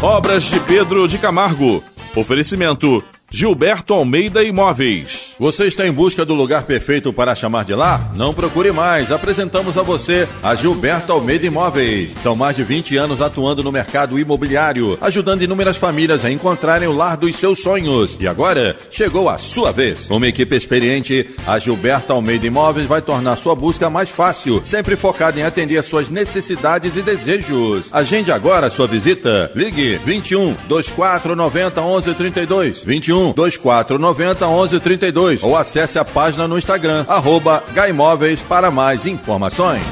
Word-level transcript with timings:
Obras 0.00 0.48
de 0.52 0.60
Pedro 0.60 1.08
de 1.08 1.18
Camargo. 1.18 1.82
Oferecimento 2.14 3.02
Gilberto 3.30 3.92
Almeida 3.92 4.42
Imóveis. 4.42 5.34
Você 5.38 5.64
está 5.64 5.86
em 5.86 5.92
busca 5.92 6.24
do 6.24 6.32
lugar 6.32 6.62
perfeito 6.62 7.12
para 7.12 7.34
chamar 7.34 7.66
de 7.66 7.74
lar? 7.74 8.14
Não 8.14 8.32
procure 8.32 8.72
mais. 8.72 9.12
Apresentamos 9.12 9.76
a 9.76 9.82
você 9.82 10.26
a 10.42 10.54
Gilberto 10.54 11.12
Almeida 11.12 11.44
Imóveis. 11.44 12.14
São 12.22 12.34
mais 12.34 12.56
de 12.56 12.64
20 12.64 12.96
anos 12.96 13.20
atuando 13.20 13.62
no 13.62 13.70
mercado 13.70 14.18
imobiliário, 14.18 14.96
ajudando 14.98 15.42
inúmeras 15.42 15.76
famílias 15.76 16.24
a 16.24 16.30
encontrarem 16.30 16.88
o 16.88 16.96
lar 16.96 17.18
dos 17.18 17.36
seus 17.36 17.60
sonhos. 17.60 18.16
E 18.18 18.26
agora 18.26 18.74
chegou 18.90 19.28
a 19.28 19.36
sua 19.36 19.72
vez. 19.72 20.08
Uma 20.08 20.26
equipe 20.26 20.56
experiente, 20.56 21.28
a 21.46 21.58
Gilberto 21.58 22.14
Almeida 22.14 22.46
Imóveis 22.46 22.86
vai 22.86 23.02
tornar 23.02 23.36
sua 23.36 23.54
busca 23.54 23.90
mais 23.90 24.08
fácil, 24.08 24.62
sempre 24.64 24.96
focada 24.96 25.38
em 25.38 25.42
atender 25.42 25.82
suas 25.84 26.08
necessidades 26.08 26.96
e 26.96 27.02
desejos. 27.02 27.90
Agende 27.92 28.32
agora 28.32 28.70
sua 28.70 28.86
visita. 28.86 29.52
Ligue 29.54 29.98
21 29.98 30.56
24 30.66 31.36
90 31.36 31.82
11 31.82 32.14
32 32.14 32.82
21 32.84 33.17
21 33.18 33.32
2490 33.32 34.46
1132 34.46 35.42
ou 35.42 35.56
acesse 35.56 35.98
a 35.98 36.04
página 36.04 36.46
no 36.46 36.56
Instagram, 36.56 37.04
arroba 37.08 37.62
Gaimóveis 37.74 38.40
para 38.40 38.70
mais 38.70 39.06
informações. 39.06 39.82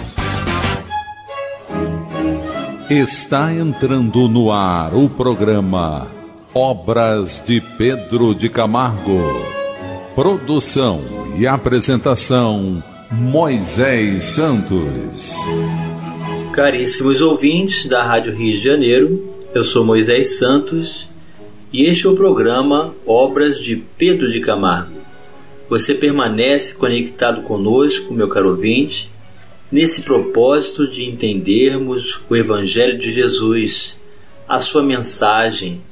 Está 2.89 3.53
entrando 3.53 4.29
no 4.29 4.53
ar 4.53 4.95
o 4.95 5.09
programa 5.09 6.07
Obras 6.55 7.43
de 7.45 7.61
Pedro 7.61 8.33
de 8.33 8.49
Camargo. 8.49 9.45
Produção 10.15 11.03
e 11.37 11.47
apresentação 11.47 12.83
Moisés 13.11 14.25
Santos. 14.25 15.35
Caríssimos 16.53 17.21
ouvintes 17.21 17.87
da 17.87 18.03
Rádio 18.03 18.35
Rio 18.35 18.53
de 18.53 18.63
Janeiro, 18.63 19.35
eu 19.53 19.63
sou 19.63 19.85
Moisés 19.85 20.39
Santos 20.39 21.07
e 21.73 21.85
este 21.85 22.07
é 22.07 22.11
o 22.11 22.15
programa 22.15 22.95
Obras 23.05 23.59
de 23.59 23.77
Pedro 23.99 24.31
de 24.31 24.41
Camargo. 24.41 25.01
Você 25.69 25.95
permanece 25.95 26.75
conectado 26.75 27.43
conosco, 27.43 28.15
meu 28.15 28.29
caro 28.29 28.51
ouvinte, 28.51 29.11
nesse 29.71 30.03
propósito 30.03 30.87
de 30.87 31.05
entendermos 31.05 32.21
o 32.31 32.37
Evangelho 32.37 32.97
de 32.97 33.11
Jesus, 33.11 33.99
a 34.49 34.61
sua 34.61 34.83
mensagem, 34.83 35.83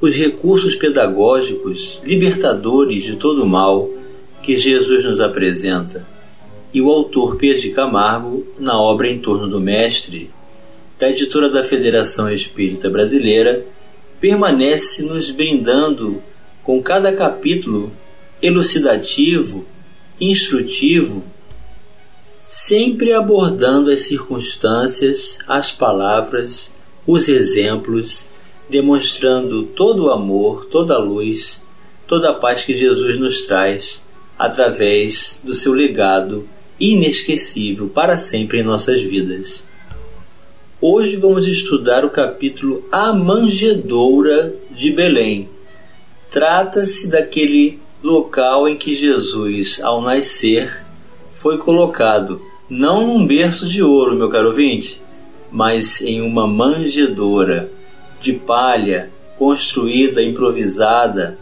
os 0.00 0.14
recursos 0.14 0.76
pedagógicos 0.76 2.00
libertadores 2.04 3.02
de 3.02 3.16
todo 3.16 3.42
o 3.42 3.46
mal 3.46 3.88
que 4.40 4.56
Jesus 4.56 5.04
nos 5.04 5.20
apresenta. 5.20 6.06
E 6.72 6.80
o 6.80 6.90
autor 6.90 7.36
Pedro 7.36 7.60
de 7.60 7.70
Camargo, 7.70 8.46
na 8.58 8.80
obra 8.80 9.08
Em 9.08 9.18
torno 9.18 9.48
do 9.48 9.60
Mestre, 9.60 10.30
da 10.98 11.10
editora 11.10 11.48
da 11.48 11.64
Federação 11.64 12.32
Espírita 12.32 12.88
Brasileira, 12.88 13.64
permanece 14.24 15.02
nos 15.02 15.30
brindando 15.30 16.22
com 16.62 16.82
cada 16.82 17.12
capítulo 17.12 17.92
elucidativo, 18.40 19.66
instrutivo, 20.18 21.22
sempre 22.42 23.12
abordando 23.12 23.90
as 23.90 24.00
circunstâncias, 24.00 25.38
as 25.46 25.72
palavras, 25.72 26.72
os 27.06 27.28
exemplos, 27.28 28.24
demonstrando 28.70 29.64
todo 29.64 30.06
o 30.06 30.10
amor, 30.10 30.64
toda 30.70 30.94
a 30.94 30.98
luz, 30.98 31.60
toda 32.06 32.30
a 32.30 32.34
paz 32.34 32.64
que 32.64 32.74
Jesus 32.74 33.18
nos 33.18 33.44
traz 33.46 34.02
através 34.38 35.38
do 35.44 35.52
seu 35.52 35.74
legado 35.74 36.48
inesquecível 36.80 37.90
para 37.90 38.16
sempre 38.16 38.60
em 38.60 38.62
nossas 38.62 39.02
vidas. 39.02 39.64
Hoje 40.86 41.16
vamos 41.16 41.48
estudar 41.48 42.04
o 42.04 42.10
capítulo 42.10 42.86
A 42.92 43.10
Manjedoura 43.10 44.54
de 44.70 44.90
Belém. 44.90 45.48
Trata-se 46.30 47.08
daquele 47.08 47.78
local 48.02 48.68
em 48.68 48.76
que 48.76 48.94
Jesus, 48.94 49.80
ao 49.82 50.02
nascer, 50.02 50.84
foi 51.32 51.56
colocado, 51.56 52.38
não 52.68 53.06
num 53.06 53.26
berço 53.26 53.66
de 53.66 53.82
ouro, 53.82 54.14
meu 54.14 54.28
caro 54.28 54.48
ouvinte, 54.48 55.00
mas 55.50 56.02
em 56.02 56.20
uma 56.20 56.46
manjedoura 56.46 57.70
de 58.20 58.34
palha 58.34 59.08
construída, 59.38 60.22
improvisada, 60.22 61.38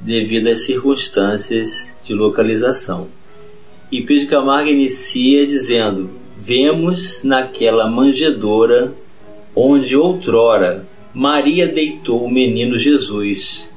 devido 0.00 0.46
às 0.46 0.62
circunstâncias 0.62 1.92
de 2.02 2.14
localização. 2.14 3.08
E 3.92 4.00
Pedro 4.00 4.28
Camargo 4.28 4.70
inicia 4.70 5.46
dizendo: 5.46 6.08
vemos 6.36 7.22
naquela 7.22 7.88
manjedoura 7.88 8.92
onde 9.54 9.96
outrora 9.96 10.86
Maria 11.14 11.66
deitou 11.66 12.24
o 12.24 12.30
menino 12.30 12.78
Jesus, 12.78 13.70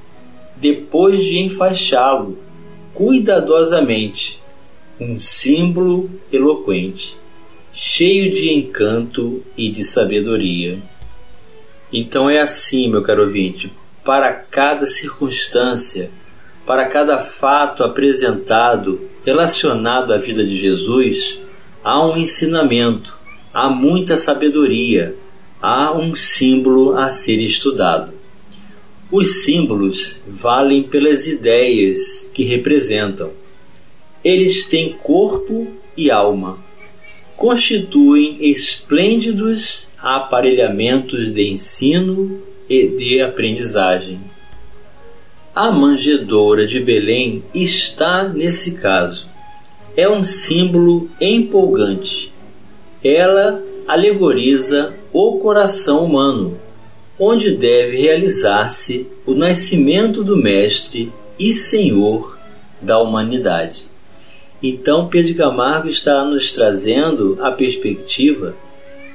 depois 0.58 1.24
de 1.24 1.40
enfaixá-lo 1.40 2.38
cuidadosamente, 2.94 4.42
um 5.00 5.18
símbolo 5.18 6.10
eloquente, 6.34 7.16
cheio 7.72 8.30
de 8.30 8.52
encanto 8.52 9.42
e 9.56 9.70
de 9.70 9.86
sabedoria. 9.86 10.80
Então 11.94 12.30
é 12.30 12.42
assim, 12.42 12.90
meu 12.90 13.02
caro 13.02 13.24
ouvinte, 13.24 13.72
para 14.04 14.34
cada 14.34 14.86
circunstância, 14.86 16.12
para 16.66 16.90
cada 16.90 17.18
fato 17.20 17.86
apresentado 17.86 19.00
relacionado 19.26 20.14
à 20.14 20.18
vida 20.18 20.44
de 20.44 20.58
Jesus, 20.58 21.39
há 21.84 22.06
um 22.06 22.18
ensinamento, 22.18 23.18
há 23.54 23.70
muita 23.70 24.18
sabedoria, 24.18 25.16
há 25.62 25.92
um 25.98 26.14
símbolo 26.14 26.98
a 26.98 27.10
ser 27.10 27.40
estudado. 27.40 28.14
Os 29.12 29.44
símbolos 29.44 30.20
valem 30.28 30.84
pelas 30.84 31.26
ideias 31.26 32.30
que 32.34 32.44
representam. 32.44 33.32
Eles 34.24 34.66
têm 34.66 34.94
corpo 34.94 35.68
e 35.98 36.12
alma. 36.12 36.58
Constituem 37.36 38.38
esplêndidos 38.42 39.88
aparelhamentos 39.98 41.34
de 41.34 41.50
ensino 41.50 42.42
e 42.70 42.88
de 42.88 43.22
aprendizagem. 43.22 44.20
A 45.56 45.72
manjedoura 45.72 46.68
de 46.68 46.80
Belém 46.80 47.44
está 47.54 48.28
nesse 48.28 48.74
caso 48.74 49.29
é 50.00 50.10
um 50.10 50.24
símbolo 50.24 51.10
empolgante. 51.20 52.32
Ela 53.04 53.62
alegoriza 53.86 54.94
o 55.12 55.40
coração 55.40 56.06
humano, 56.06 56.58
onde 57.20 57.52
deve 57.52 57.98
realizar-se 57.98 59.08
o 59.26 59.34
nascimento 59.34 60.24
do 60.24 60.38
Mestre 60.38 61.12
e 61.38 61.54
Senhor 61.54 62.38
da 62.82 62.98
humanidade. 62.98 63.88
Então, 64.64 65.10
Pedro 65.10 65.36
Camargo 65.36 65.90
está 65.90 66.24
nos 66.24 66.50
trazendo 66.50 67.38
a 67.42 67.52
perspectiva 67.52 68.56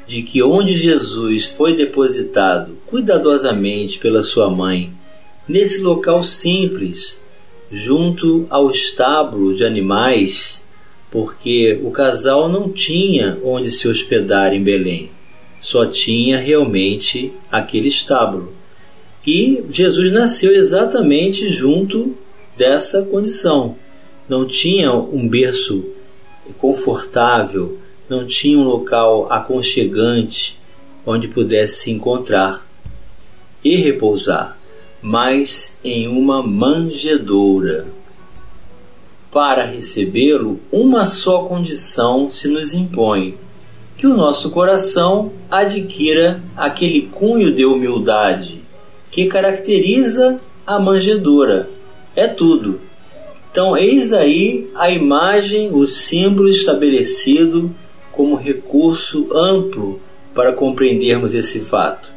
de 0.06 0.23
que 0.23 0.43
onde 0.43 0.75
Jesus 0.75 1.47
foi 1.47 1.75
depositado 1.75 2.77
cuidadosamente 2.84 3.99
pela 3.99 4.23
sua 4.23 4.50
mãe, 4.50 4.93
nesse 5.49 5.81
local 5.81 6.23
simples, 6.23 7.19
junto 7.73 8.47
ao 8.50 8.71
estábulo 8.71 9.55
de 9.55 9.65
animais 9.65 10.64
porque 11.15 11.79
o 11.85 11.93
casal 11.93 12.49
não 12.49 12.69
tinha 12.69 13.39
onde 13.45 13.71
se 13.71 13.87
hospedar 13.87 14.53
em 14.53 14.61
Belém, 14.61 15.11
só 15.61 15.87
tinha 15.87 16.39
realmente 16.39 17.33
aquele 17.53 17.87
estábulo. 17.87 18.53
E 19.25 19.63
Jesus 19.71 20.11
nasceu 20.11 20.51
exatamente 20.51 21.49
junto 21.49 22.17
dessa 22.57 23.01
condição. 23.03 23.77
Não 24.29 24.45
tinha 24.45 24.93
um 24.93 25.29
berço 25.29 25.85
confortável, 26.59 27.79
não 28.09 28.27
tinha 28.27 28.59
um 28.59 28.65
local 28.65 29.33
aconchegante 29.33 30.59
onde 31.07 31.29
pudesse 31.29 31.77
se 31.77 31.91
encontrar 31.93 32.67
e 33.63 33.77
repousar, 33.77 34.59
mas 35.00 35.79
em 35.85 36.09
uma 36.09 36.43
manjedoura 36.43 37.87
para 39.35 39.65
recebê-lo, 39.65 40.61
uma 40.71 41.05
só 41.05 41.43
condição 41.43 42.31
se 42.31 42.47
nos 42.47 42.73
impõe: 42.73 43.35
que 43.97 44.07
o 44.07 44.17
nosso 44.17 44.51
coração 44.51 45.33
adquira 45.51 46.41
aquele 46.57 47.03
cunho 47.03 47.53
de 47.53 47.65
humildade 47.65 48.63
que 49.11 49.27
caracteriza 49.27 50.41
a 50.65 50.79
manjedoura. 50.79 51.69
É 52.15 52.29
tudo. 52.29 52.81
Então, 53.51 53.77
eis 53.77 54.13
aí 54.13 54.71
a 54.77 54.91
imagem, 54.91 55.71
o 55.73 55.85
símbolo 55.85 56.49
estabelecido 56.49 57.75
como 58.13 58.37
recurso 58.37 59.29
amplo 59.33 60.01
para 60.33 60.53
compreendermos 60.53 61.35
esse 61.35 61.59
fato. 61.59 62.09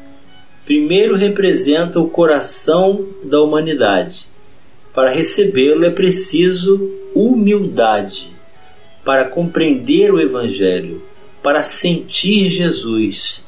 Primeiro 0.66 1.16
representa 1.16 2.00
o 2.00 2.10
coração 2.10 3.06
da 3.24 3.42
humanidade. 3.42 4.28
Para 4.94 5.12
recebê-lo 5.12 5.86
é 5.86 5.92
preciso 5.92 6.97
humildade 7.18 8.32
para 9.04 9.26
compreender 9.26 10.14
o 10.14 10.20
Evangelho, 10.20 11.02
para 11.42 11.64
sentir 11.64 12.48
Jesus. 12.50 13.46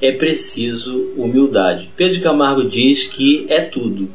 é 0.00 0.12
preciso 0.12 1.12
humildade. 1.16 1.90
Pedro 1.96 2.20
Camargo 2.20 2.64
diz 2.64 3.06
que 3.06 3.46
é 3.48 3.60
tudo. 3.60 4.08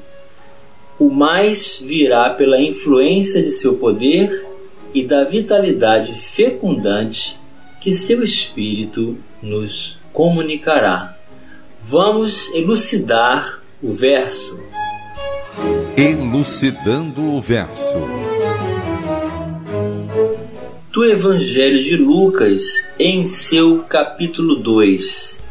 O 0.98 1.10
mais 1.10 1.82
virá 1.84 2.30
pela 2.30 2.62
influência 2.62 3.44
de 3.44 3.52
seu 3.52 3.76
poder 3.76 4.46
e 4.94 5.04
da 5.04 5.26
vitalidade 5.26 6.14
fecundante 6.14 7.38
que 7.82 7.92
seu 7.92 8.24
espírito 8.24 9.18
nos 9.42 9.98
comunicará. 10.14 11.18
Vamos 11.82 12.54
elucidar 12.54 13.62
o 13.82 13.92
verso. 13.92 14.58
Elucidando 15.98 17.22
o 17.22 17.42
verso. 17.42 18.33
Do 20.94 21.04
Evangelho 21.04 21.82
de 21.82 21.98
Lucas, 21.98 22.86
em 23.00 23.26
seu 23.26 23.80
capítulo 23.80 24.56
2. 24.58 25.42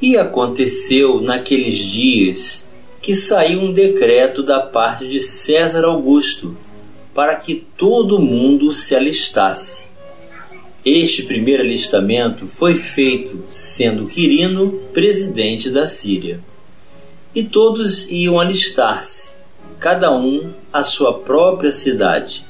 E 0.00 0.16
aconteceu 0.16 1.20
naqueles 1.20 1.76
dias 1.76 2.66
que 3.02 3.14
saiu 3.14 3.60
um 3.60 3.70
decreto 3.70 4.42
da 4.42 4.60
parte 4.60 5.06
de 5.06 5.20
César 5.20 5.84
Augusto 5.84 6.56
para 7.12 7.36
que 7.36 7.56
todo 7.76 8.18
mundo 8.18 8.70
se 8.70 8.94
alistasse. 8.94 9.84
Este 10.82 11.24
primeiro 11.24 11.62
alistamento 11.62 12.46
foi 12.46 12.72
feito 12.72 13.44
sendo 13.50 14.06
Quirino 14.06 14.80
presidente 14.94 15.68
da 15.68 15.86
Síria. 15.86 16.40
E 17.34 17.42
todos 17.42 18.10
iam 18.10 18.40
alistar-se, 18.40 19.28
cada 19.78 20.10
um 20.10 20.54
à 20.72 20.82
sua 20.82 21.18
própria 21.18 21.70
cidade. 21.70 22.43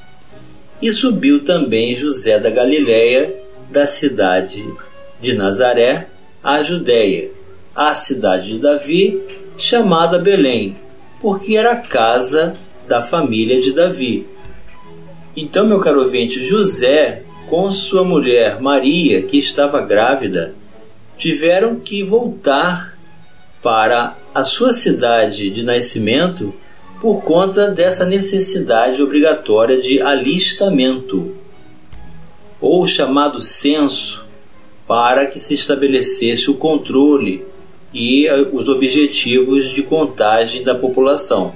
E 0.81 0.91
subiu 0.91 1.43
também 1.43 1.95
José 1.95 2.39
da 2.39 2.49
Galiléia, 2.49 3.33
da 3.69 3.85
cidade 3.85 4.63
de 5.19 5.33
Nazaré, 5.33 6.07
à 6.43 6.61
Judéia, 6.61 7.31
à 7.75 7.93
cidade 7.93 8.53
de 8.53 8.59
Davi, 8.59 9.19
chamada 9.57 10.19
Belém, 10.19 10.75
porque 11.21 11.55
era 11.55 11.71
a 11.71 11.77
casa 11.77 12.55
da 12.87 13.01
família 13.01 13.59
de 13.59 13.71
Davi. 13.71 14.27
Então, 15.35 15.65
meu 15.65 15.79
caro 15.79 16.03
ouvinte, 16.03 16.39
José 16.41 17.23
com 17.47 17.69
sua 17.71 18.03
mulher 18.03 18.59
Maria, 18.59 19.21
que 19.21 19.37
estava 19.37 19.81
grávida, 19.81 20.53
tiveram 21.17 21.79
que 21.79 22.03
voltar 22.03 22.97
para 23.61 24.15
a 24.33 24.43
sua 24.43 24.71
cidade 24.71 25.49
de 25.49 25.63
nascimento 25.63 26.53
por 27.05 27.21
conta 27.21 27.67
dessa 27.67 28.03
necessidade 28.03 28.99
obrigatória 28.99 29.79
de 29.79 30.01
alistamento, 30.01 31.35
ou 32.59 32.87
chamado 32.87 33.39
censo, 33.39 34.25
para 34.87 35.27
que 35.27 35.37
se 35.37 35.53
estabelecesse 35.53 36.49
o 36.49 36.55
controle 36.55 37.45
e 37.93 38.25
eh, 38.25 38.49
os 38.51 38.67
objetivos 38.67 39.69
de 39.69 39.83
contagem 39.83 40.63
da 40.63 40.73
população. 40.73 41.53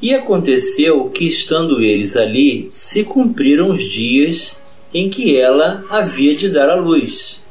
E 0.00 0.14
aconteceu 0.14 1.10
que, 1.10 1.26
estando 1.26 1.82
eles 1.82 2.16
ali, 2.16 2.68
se 2.70 3.04
cumpriram 3.04 3.68
os 3.70 3.82
dias 3.82 4.58
em 4.94 5.10
que 5.10 5.36
ela 5.36 5.84
havia 5.90 6.34
de 6.34 6.48
dar 6.48 6.70
à 6.70 6.74
luz. 6.74 7.42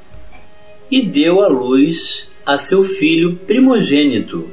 E 0.90 1.00
deu 1.00 1.44
à 1.44 1.48
luz 1.48 2.28
a 2.44 2.58
seu 2.58 2.82
filho 2.82 3.36
primogênito, 3.46 4.50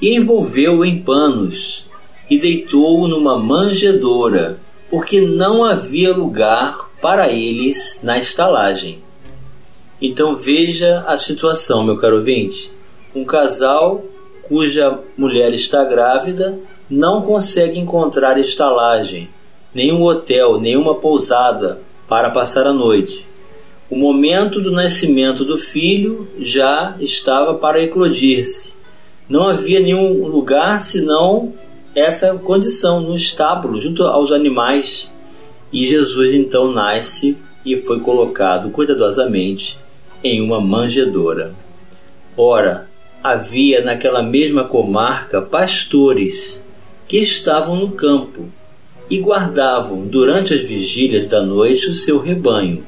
e 0.00 0.16
envolveu-o 0.16 0.84
em 0.84 1.02
panos, 1.02 1.86
e 2.28 2.38
deitou-o 2.38 3.08
numa 3.08 3.36
manjedoura, 3.36 4.58
porque 4.88 5.20
não 5.20 5.64
havia 5.64 6.14
lugar 6.14 6.90
para 7.00 7.28
eles 7.28 8.00
na 8.02 8.18
estalagem. 8.18 8.98
Então 10.00 10.36
veja 10.36 11.04
a 11.06 11.16
situação, 11.16 11.84
meu 11.84 11.96
caro 11.96 12.18
ouvinte. 12.18 12.70
Um 13.14 13.24
casal 13.24 14.04
cuja 14.42 14.98
mulher 15.16 15.52
está 15.52 15.84
grávida 15.84 16.58
não 16.88 17.22
consegue 17.22 17.78
encontrar 17.78 18.38
estalagem, 18.38 19.28
nenhum 19.72 20.02
hotel, 20.02 20.60
nenhuma 20.60 20.96
pousada 20.96 21.80
para 22.08 22.30
passar 22.30 22.66
a 22.66 22.72
noite. 22.72 23.26
O 23.88 23.96
momento 23.96 24.60
do 24.60 24.70
nascimento 24.72 25.44
do 25.44 25.56
filho 25.56 26.28
já 26.38 26.96
estava 27.00 27.54
para 27.54 27.82
eclodir-se. 27.82 28.72
Não 29.30 29.48
havia 29.48 29.78
nenhum 29.78 30.26
lugar 30.26 30.80
senão 30.80 31.54
essa 31.94 32.34
condição, 32.34 33.00
no 33.00 33.14
estábulo, 33.14 33.80
junto 33.80 34.02
aos 34.02 34.32
animais. 34.32 35.12
E 35.72 35.86
Jesus 35.86 36.34
então 36.34 36.72
nasce 36.72 37.38
e 37.64 37.76
foi 37.76 38.00
colocado 38.00 38.70
cuidadosamente 38.70 39.78
em 40.24 40.40
uma 40.40 40.60
manjedoura. 40.60 41.54
Ora, 42.36 42.88
havia 43.22 43.80
naquela 43.80 44.20
mesma 44.20 44.64
comarca 44.64 45.40
pastores 45.40 46.64
que 47.06 47.18
estavam 47.18 47.76
no 47.76 47.92
campo 47.92 48.48
e 49.08 49.18
guardavam 49.18 50.06
durante 50.08 50.54
as 50.54 50.64
vigílias 50.64 51.28
da 51.28 51.40
noite 51.40 51.88
o 51.88 51.94
seu 51.94 52.18
rebanho. 52.18 52.84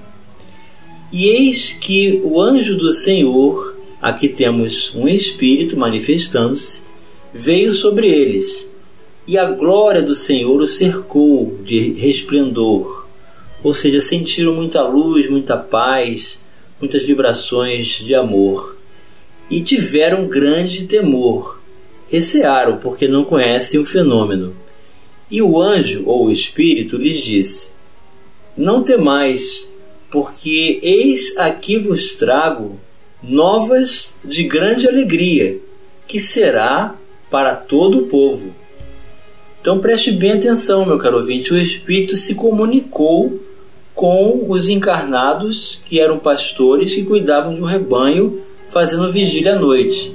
E 1.13 1.27
eis 1.27 1.73
que 1.73 2.21
o 2.25 2.41
anjo 2.41 2.77
do 2.77 2.91
Senhor, 2.91 3.72
aqui 4.03 4.29
temos 4.29 4.93
um 4.97 5.07
espírito 5.07 5.77
manifestando-se, 5.77 6.83
veio 7.33 7.71
sobre 7.71 8.09
eles, 8.09 8.69
e 9.29 9.39
a 9.39 9.45
glória 9.45 10.03
do 10.03 10.13
Senhor 10.13 10.61
o 10.61 10.67
cercou 10.67 11.57
de 11.63 11.93
resplendor, 11.93 13.07
ou 13.63 13.73
seja, 13.73 14.01
sentiram 14.01 14.57
muita 14.57 14.83
luz, 14.83 15.31
muita 15.31 15.57
paz, 15.57 16.41
muitas 16.81 17.07
vibrações 17.07 17.87
de 17.87 18.13
amor, 18.13 18.77
e 19.49 19.61
tiveram 19.61 20.27
grande 20.27 20.85
temor, 20.87 21.61
recearam 22.11 22.79
porque 22.79 23.07
não 23.07 23.25
conhecem 23.25 23.79
o 23.79 23.87
fenômeno. 23.87 24.57
E 25.31 25.41
o 25.41 25.61
anjo 25.61 26.03
ou 26.05 26.27
o 26.27 26.33
espírito 26.33 26.97
lhes 26.97 27.19
disse: 27.23 27.69
Não 28.57 28.83
temais, 28.83 29.71
porque 30.11 30.81
eis 30.83 31.37
aqui 31.39 31.79
vos 31.79 32.17
trago 32.17 32.79
novas 33.23 34.17
de 34.25 34.45
grande 34.45 34.89
alegria, 34.89 35.59
que 36.07 36.19
será 36.19 36.97
para 37.31 37.55
todo 37.55 38.01
o 38.01 38.07
povo. 38.07 38.53
Então 39.61 39.79
preste 39.79 40.11
bem 40.11 40.33
atenção, 40.33 40.85
meu 40.85 40.99
caro 40.99 41.19
ouvinte, 41.19 41.53
o 41.53 41.59
Espírito 41.59 42.17
se 42.17 42.35
comunicou 42.35 43.41
com 43.95 44.47
os 44.49 44.69
encarnados 44.69 45.81
que 45.85 46.01
eram 46.01 46.19
pastores 46.19 46.95
que 46.95 47.05
cuidavam 47.05 47.55
de 47.55 47.63
um 47.63 47.67
rebanho 47.67 48.41
fazendo 48.71 49.13
vigília 49.13 49.55
à 49.55 49.59
noite. 49.59 50.13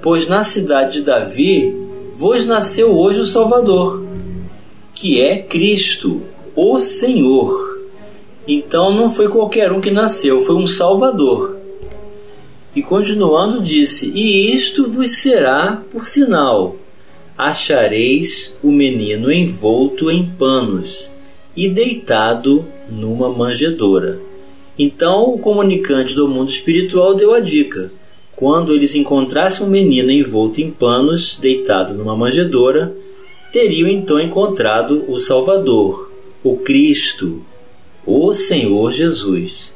Pois 0.00 0.28
na 0.28 0.44
cidade 0.44 0.98
de 0.98 1.02
Davi 1.02 1.74
vos 2.14 2.44
nasceu 2.44 2.96
hoje 2.96 3.20
o 3.20 3.24
Salvador, 3.24 4.04
que 4.94 5.20
é 5.20 5.38
Cristo, 5.38 6.22
o 6.54 6.78
Senhor. 6.78 7.80
Então 8.46 8.94
não 8.94 9.10
foi 9.10 9.28
qualquer 9.28 9.72
um 9.72 9.80
que 9.80 9.90
nasceu, 9.90 10.40
foi 10.40 10.54
um 10.54 10.66
Salvador. 10.66 11.53
E 12.74 12.82
continuando 12.82 13.60
disse: 13.60 14.10
E 14.14 14.52
isto 14.52 14.88
vos 14.88 15.12
será 15.12 15.82
por 15.92 16.06
sinal: 16.06 16.76
achareis 17.38 18.56
o 18.62 18.72
menino 18.72 19.30
envolto 19.30 20.10
em 20.10 20.26
panos 20.26 21.10
e 21.56 21.68
deitado 21.68 22.64
numa 22.90 23.28
manjedoura. 23.28 24.18
Então 24.78 25.32
o 25.32 25.38
comunicante 25.38 26.14
do 26.14 26.26
mundo 26.28 26.50
espiritual 26.50 27.14
deu 27.14 27.32
a 27.32 27.40
dica: 27.40 27.92
quando 28.34 28.72
eles 28.72 28.94
encontrassem 28.94 29.64
um 29.64 29.70
menino 29.70 30.10
envolto 30.10 30.60
em 30.60 30.70
panos, 30.70 31.38
deitado 31.40 31.94
numa 31.94 32.16
manjedoura, 32.16 32.92
teriam 33.52 33.88
então 33.88 34.18
encontrado 34.18 35.04
o 35.06 35.16
Salvador, 35.18 36.10
o 36.42 36.56
Cristo, 36.56 37.40
o 38.04 38.34
Senhor 38.34 38.92
Jesus. 38.92 39.73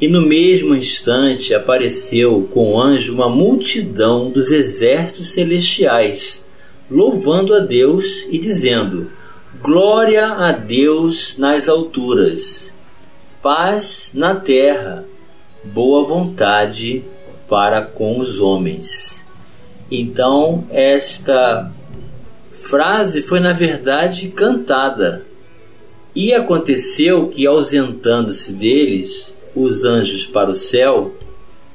E 0.00 0.06
no 0.06 0.22
mesmo 0.22 0.76
instante 0.76 1.52
apareceu 1.52 2.48
com 2.52 2.72
o 2.72 2.80
anjo 2.80 3.12
uma 3.12 3.28
multidão 3.28 4.30
dos 4.30 4.52
exércitos 4.52 5.32
celestiais, 5.32 6.44
louvando 6.88 7.52
a 7.52 7.58
Deus 7.58 8.24
e 8.30 8.38
dizendo: 8.38 9.10
Glória 9.60 10.26
a 10.26 10.52
Deus 10.52 11.36
nas 11.36 11.68
alturas, 11.68 12.72
paz 13.42 14.12
na 14.14 14.36
terra, 14.36 15.04
boa 15.64 16.04
vontade 16.04 17.02
para 17.48 17.82
com 17.82 18.20
os 18.20 18.38
homens. 18.38 19.24
Então, 19.90 20.64
esta 20.70 21.72
frase 22.52 23.20
foi 23.20 23.40
na 23.40 23.52
verdade 23.52 24.28
cantada. 24.28 25.26
E 26.14 26.32
aconteceu 26.32 27.28
que, 27.28 27.46
ausentando-se 27.46 28.52
deles 28.52 29.34
os 29.62 29.84
anjos 29.84 30.26
para 30.26 30.50
o 30.50 30.54
céu, 30.54 31.12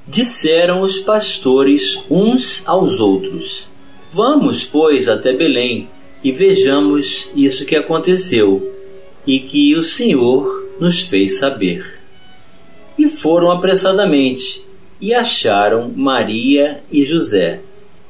disseram 0.07 0.81
os 0.81 0.99
pastores 0.99 1.99
uns 2.09 2.63
aos 2.65 2.99
outros: 2.99 3.69
Vamos, 4.09 4.63
pois, 4.65 5.07
até 5.07 5.33
Belém 5.33 5.89
e 6.23 6.31
vejamos 6.31 7.29
isso 7.35 7.65
que 7.65 7.75
aconteceu 7.75 8.71
e 9.27 9.39
que 9.39 9.75
o 9.75 9.81
Senhor 9.81 10.69
nos 10.79 11.01
fez 11.01 11.37
saber. 11.37 11.99
E 12.97 13.07
foram 13.07 13.51
apressadamente 13.51 14.63
e 15.01 15.13
acharam 15.13 15.91
Maria 15.95 16.81
e 16.91 17.03
José 17.03 17.59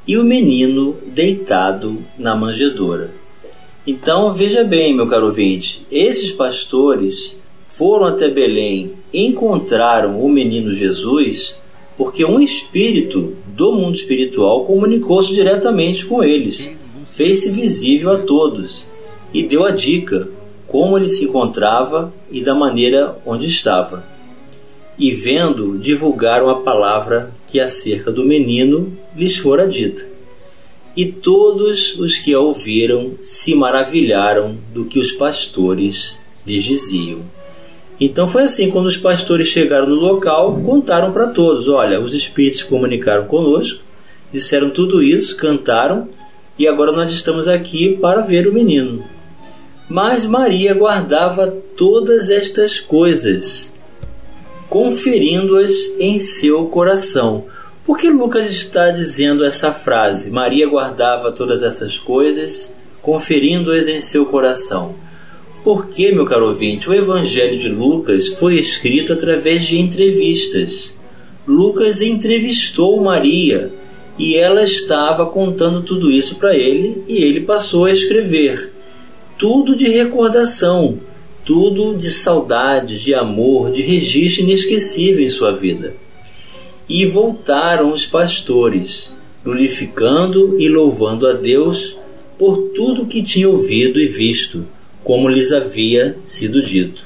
e 0.08 0.18
o 0.18 0.24
menino 0.24 0.98
deitado 1.08 2.04
na 2.18 2.36
manjedoura. 2.36 3.12
Então 3.88 4.34
veja 4.34 4.64
bem, 4.64 4.94
meu 4.94 5.08
caro 5.08 5.26
ouvinte, 5.26 5.86
esses 5.92 6.32
pastores 6.32 7.36
foram 7.76 8.06
até 8.06 8.30
Belém, 8.30 8.94
encontraram 9.12 10.22
o 10.22 10.30
menino 10.30 10.76
Jesus, 10.76 11.56
porque 11.98 12.24
um 12.24 12.40
espírito 12.40 13.36
do 13.48 13.72
mundo 13.72 13.96
espiritual 13.96 14.66
comunicou-se 14.66 15.34
diretamente 15.34 16.06
com 16.06 16.24
eles, 16.24 16.70
fez-se 17.08 17.50
visível 17.50 18.12
a 18.12 18.20
todos 18.20 18.86
e 19.34 19.42
deu 19.42 19.64
a 19.64 19.72
dica 19.72 20.30
como 20.68 20.98
ele 20.98 21.08
se 21.08 21.26
encontrava 21.26 22.14
e 22.32 22.44
da 22.44 22.54
maneira 22.54 23.18
onde 23.26 23.48
estava. 23.48 24.06
E 24.98 25.12
vendo, 25.12 25.78
divulgaram 25.80 26.50
a 26.50 26.62
palavra 26.62 27.32
que 27.48 27.60
acerca 27.60 28.12
do 28.12 28.24
menino 28.24 28.96
lhes 29.16 29.38
fora 29.38 29.68
dita. 29.68 30.06
E 30.96 31.08
todos 31.08 31.98
os 31.98 32.20
que 32.20 32.36
a 32.36 32.40
ouviram 32.40 33.14
se 33.24 33.56
maravilharam 33.56 34.56
do 34.72 34.86
que 34.86 35.00
os 35.00 35.12
pastores 35.12 36.20
lhes 36.46 36.64
diziam. 36.64 37.33
Então 38.06 38.28
foi 38.28 38.44
assim, 38.44 38.70
quando 38.70 38.88
os 38.88 38.98
pastores 38.98 39.48
chegaram 39.48 39.88
no 39.88 39.96
local, 39.96 40.60
contaram 40.66 41.14
para 41.14 41.28
todos: 41.28 41.70
olha, 41.70 42.02
os 42.02 42.14
espíritos 42.14 42.62
comunicaram 42.62 43.26
conosco, 43.28 43.82
disseram 44.30 44.70
tudo 44.70 45.02
isso, 45.02 45.38
cantaram, 45.38 46.10
e 46.60 46.68
agora 46.68 46.92
nós 46.92 47.12
estamos 47.12 47.48
aqui 47.48 47.96
para 47.96 48.20
ver 48.20 48.46
o 48.46 48.54
menino. 48.54 49.06
Mas 49.88 50.26
Maria 50.26 50.74
guardava 50.74 51.48
todas 51.78 52.30
estas 52.30 52.78
coisas, 52.78 53.74
conferindo-as 54.70 55.72
em 55.98 56.20
seu 56.20 56.66
coração. 56.66 57.46
Por 57.86 57.98
que 57.98 58.10
Lucas 58.10 58.50
está 58.50 58.92
dizendo 58.92 59.46
essa 59.46 59.72
frase? 59.72 60.30
Maria 60.30 60.68
guardava 60.68 61.32
todas 61.32 61.64
essas 61.64 61.98
coisas, 61.98 62.74
conferindo-as 63.02 63.88
em 63.88 64.02
seu 64.02 64.26
coração. 64.26 64.94
Porque, 65.64 66.12
meu 66.12 66.26
caro 66.26 66.48
ouvinte, 66.48 66.90
o 66.90 66.94
Evangelho 66.94 67.58
de 67.58 67.70
Lucas 67.70 68.36
foi 68.36 68.60
escrito 68.60 69.14
através 69.14 69.66
de 69.66 69.80
entrevistas. 69.80 70.96
Lucas 71.48 72.02
entrevistou 72.02 73.02
Maria 73.02 73.72
e 74.18 74.36
ela 74.36 74.62
estava 74.62 75.26
contando 75.26 75.82
tudo 75.82 76.12
isso 76.12 76.36
para 76.36 76.56
ele 76.56 77.04
e 77.08 77.18
ele 77.24 77.42
passou 77.42 77.86
a 77.86 77.92
escrever 77.92 78.72
tudo 79.38 79.76
de 79.76 79.90
recordação, 79.90 81.00
tudo 81.44 81.96
de 81.98 82.12
saudade, 82.12 83.00
de 83.00 83.14
amor, 83.14 83.72
de 83.72 83.82
registro 83.82 84.44
inesquecível 84.44 85.24
em 85.24 85.30
sua 85.30 85.54
vida. 85.54 85.96
E 86.88 87.06
voltaram 87.06 87.92
os 87.92 88.06
pastores, 88.06 89.14
glorificando 89.44 90.60
e 90.60 90.70
louvando 90.70 91.26
a 91.26 91.34
Deus 91.34 91.98
por 92.38 92.70
tudo 92.76 93.06
que 93.06 93.24
tinham 93.24 93.52
ouvido 93.52 94.00
e 94.00 94.08
visto, 94.08 94.66
como 95.04 95.30
lhes 95.30 95.52
havia 95.52 96.18
sido 96.26 96.62
dito. 96.62 97.06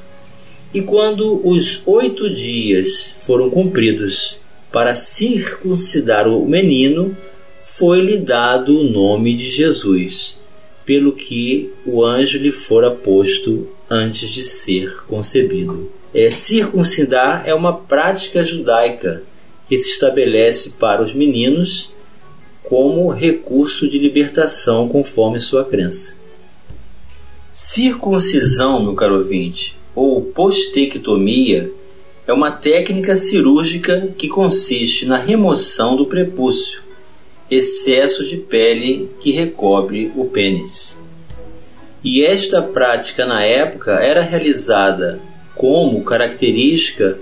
E 0.74 0.82
quando 0.82 1.42
os 1.48 1.82
oito 1.86 2.30
dias 2.30 3.16
foram 3.20 3.50
cumpridos 3.50 4.38
para 4.72 4.94
circuncidar 4.94 6.28
o 6.28 6.46
menino, 6.46 7.16
foi-lhe 7.62 8.18
dado 8.18 8.80
o 8.80 8.84
nome 8.84 9.36
de 9.36 9.50
Jesus 9.50 10.38
pelo 10.86 11.12
que 11.12 11.72
o 11.86 12.04
anjo 12.04 12.38
lhe 12.38 12.52
fora 12.52 12.92
posto 12.92 13.68
antes 13.90 14.30
de 14.30 14.44
ser 14.44 15.04
concebido. 15.06 15.92
É, 16.14 16.30
circuncidar 16.30 17.44
é 17.46 17.54
uma 17.54 17.74
prática 17.74 18.44
judaica 18.44 19.22
que 19.68 19.78
se 19.78 19.90
estabelece 19.90 20.72
para 20.80 21.04
os 21.04 21.14
meninos 21.14 21.92
como 22.64 23.10
recurso 23.10 23.88
de 23.88 24.00
libertação 24.00 24.88
conforme 24.88 25.40
sua 25.40 25.66
crença. 25.66 26.17
Circuncisão, 27.60 28.84
meu 28.84 28.94
caro 28.94 29.16
ouvinte, 29.16 29.76
ou 29.96 30.22
postectomia, 30.22 31.72
é 32.28 32.32
uma 32.32 32.52
técnica 32.52 33.18
cirúrgica 33.18 34.14
que 34.16 34.28
consiste 34.28 35.08
na 35.08 35.18
remoção 35.18 35.96
do 35.96 36.06
prepúcio, 36.06 36.84
excesso 37.50 38.24
de 38.24 38.38
pele 38.38 39.10
que 39.20 39.32
recobre 39.32 40.12
o 40.16 40.26
pênis. 40.26 40.96
E 42.04 42.24
esta 42.24 42.62
prática 42.62 43.26
na 43.26 43.44
época 43.44 43.94
era 43.94 44.22
realizada 44.22 45.20
como 45.56 46.04
característica 46.04 47.18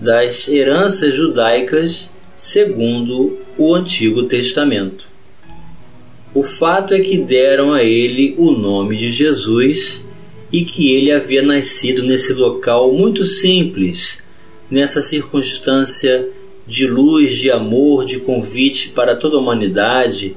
das 0.00 0.48
heranças 0.48 1.14
judaicas 1.14 2.12
segundo 2.36 3.38
o 3.56 3.72
Antigo 3.72 4.24
Testamento. 4.24 5.06
O 6.36 6.42
fato 6.42 6.92
é 6.92 7.00
que 7.00 7.16
deram 7.16 7.72
a 7.72 7.82
ele 7.82 8.34
o 8.36 8.50
nome 8.50 8.94
de 8.94 9.10
Jesus 9.10 10.04
e 10.52 10.66
que 10.66 10.92
ele 10.92 11.10
havia 11.10 11.40
nascido 11.40 12.02
nesse 12.02 12.34
local 12.34 12.92
muito 12.92 13.24
simples, 13.24 14.18
nessa 14.70 15.00
circunstância 15.00 16.28
de 16.66 16.86
luz, 16.86 17.38
de 17.38 17.50
amor, 17.50 18.04
de 18.04 18.20
convite 18.20 18.90
para 18.90 19.16
toda 19.16 19.36
a 19.36 19.40
humanidade, 19.40 20.36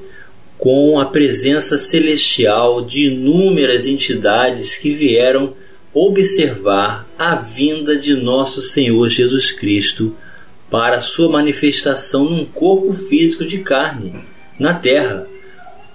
com 0.57 0.97
a 0.97 1.05
presença 1.05 1.77
celestial 1.77 2.81
de 2.81 3.07
inúmeras 3.07 3.85
entidades 3.85 4.77
que 4.77 4.93
vieram 4.93 5.53
observar 5.93 7.09
a 7.19 7.35
vinda 7.35 7.97
de 7.97 8.15
nosso 8.15 8.61
Senhor 8.61 9.09
Jesus 9.09 9.51
Cristo 9.51 10.15
para 10.71 11.01
sua 11.01 11.29
manifestação 11.29 12.23
num 12.23 12.45
corpo 12.45 12.93
físico 12.93 13.43
de 13.43 13.57
carne 13.57 14.15
na 14.57 14.73
terra, 14.73 15.27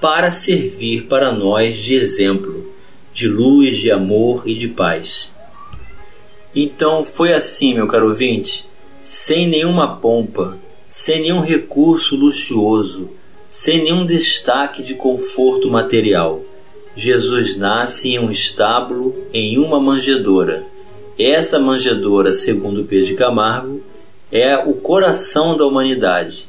para 0.05 0.31
servir 0.31 1.05
para 1.05 1.33
nós 1.33 1.79
de 1.79 1.95
exemplo, 1.95 2.71
de 3.11 3.27
luz, 3.27 3.79
de 3.79 3.91
amor 3.91 4.43
e 4.45 4.55
de 4.55 4.69
paz. 4.69 5.33
Então 6.55 7.03
foi 7.03 7.33
assim, 7.33 7.73
meu 7.73 7.87
caro 7.87 8.11
ouvinte 8.11 8.67
sem 9.01 9.49
nenhuma 9.49 9.97
pompa, 9.97 10.59
sem 10.91 11.23
nenhum 11.23 11.41
recurso 11.41 12.17
luxuoso, 12.17 13.13
sem 13.49 13.83
nenhum 13.83 14.05
destaque 14.05 14.83
de 14.83 14.93
conforto 14.93 15.71
material. 15.71 16.43
Jesus 16.95 17.57
nasce 17.57 18.11
em 18.11 18.19
um 18.19 18.31
estábulo, 18.31 19.17
em 19.33 19.57
uma 19.57 19.81
manjedoura. 19.81 20.67
Essa 21.19 21.59
manjedoura, 21.59 22.35
segundo 22.35 22.85
Pedro 22.85 23.07
de 23.07 23.15
Camargo, 23.15 23.83
é 24.31 24.55
o 24.55 24.75
coração 24.75 25.57
da 25.57 25.65
humanidade. 25.65 26.47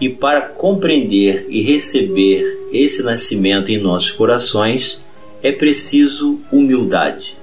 E 0.00 0.08
para 0.08 0.42
compreender 0.42 1.46
e 1.48 1.62
receber 1.62 2.68
esse 2.72 3.02
nascimento 3.02 3.70
em 3.70 3.80
nossos 3.80 4.10
corações, 4.10 5.02
é 5.42 5.50
preciso 5.52 6.40
humildade. 6.52 7.36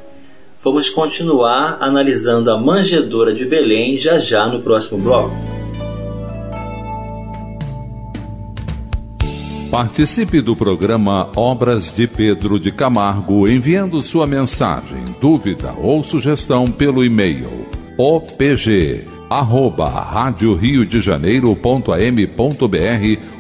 Vamos 0.62 0.90
continuar 0.90 1.78
analisando 1.82 2.52
a 2.52 2.60
manjedoura 2.60 3.34
de 3.34 3.46
Belém 3.46 3.98
já 3.98 4.18
já 4.18 4.48
no 4.48 4.62
próximo 4.62 4.98
bloco. 4.98 5.36
Participe 9.70 10.40
do 10.40 10.56
programa 10.56 11.32
Obras 11.36 11.92
de 11.92 12.06
Pedro 12.06 12.60
de 12.60 12.72
Camargo 12.72 13.48
enviando 13.48 14.00
sua 14.02 14.28
mensagem, 14.28 15.04
dúvida 15.20 15.74
ou 15.82 16.04
sugestão 16.04 16.72
pelo 16.72 17.04
e-mail 17.04 17.66
opg 17.98 19.13
arroba 19.34 19.90
rádio 19.90 20.54
Rio 20.54 20.86
de 20.86 21.02
Janeiro.am.br 21.02 21.58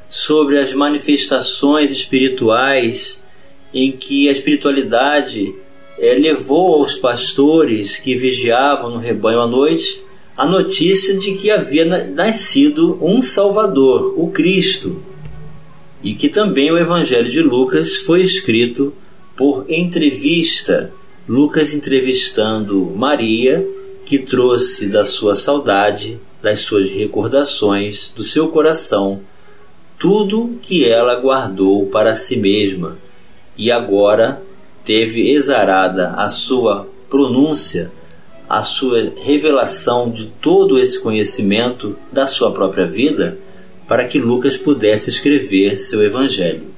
sobre 0.10 0.60
as 0.60 0.74
manifestações 0.74 1.92
espirituais 1.92 3.26
em 3.74 3.92
que 3.92 4.30
a 4.30 4.32
espiritualidade 4.32 5.54
é, 6.00 6.14
levou 6.14 6.76
aos 6.76 6.96
pastores 6.96 7.98
que 7.98 8.16
vigiavam 8.16 8.92
no 8.92 8.98
rebanho 8.98 9.42
à 9.42 9.48
noite 9.48 10.04
a 10.36 10.46
notícia 10.46 11.18
de 11.18 11.34
que 11.34 11.50
havia 11.50 11.84
nascido 12.10 12.98
um 13.02 13.24
Salvador, 13.24 14.14
o 14.16 14.30
Cristo, 14.30 15.02
e 16.04 16.14
que 16.14 16.30
também 16.30 16.72
o 16.72 16.78
Evangelho 16.78 17.28
de 17.28 17.42
Lucas 17.42 17.96
foi 17.96 18.22
escrito 18.22 18.94
por 19.36 19.66
entrevista, 19.68 20.94
Lucas 21.28 21.74
entrevistando 21.74 22.94
Maria, 22.96 23.68
que 24.06 24.20
trouxe 24.20 24.86
da 24.86 25.04
sua 25.04 25.34
saudade, 25.34 26.20
das 26.42 26.60
suas 26.60 26.90
recordações, 26.92 28.14
do 28.16 28.22
seu 28.22 28.48
coração, 28.50 29.22
tudo 29.98 30.60
que 30.62 30.86
ela 30.86 31.16
guardou 31.16 31.88
para 31.88 32.14
si 32.14 32.38
mesma 32.38 32.96
e 33.58 33.72
agora 33.72 34.42
teve 34.86 35.32
exarada 35.32 36.12
a 36.12 36.30
sua 36.30 36.88
pronúncia, 37.10 37.92
a 38.48 38.62
sua 38.62 39.12
revelação 39.24 40.10
de 40.10 40.28
todo 40.28 40.80
esse 40.80 41.00
conhecimento 41.00 41.98
da 42.12 42.28
sua 42.28 42.52
própria 42.52 42.86
vida, 42.86 43.38
para 43.88 44.06
que 44.06 44.20
Lucas 44.20 44.56
pudesse 44.56 45.10
escrever 45.10 45.78
seu 45.78 46.04
evangelho. 46.04 46.78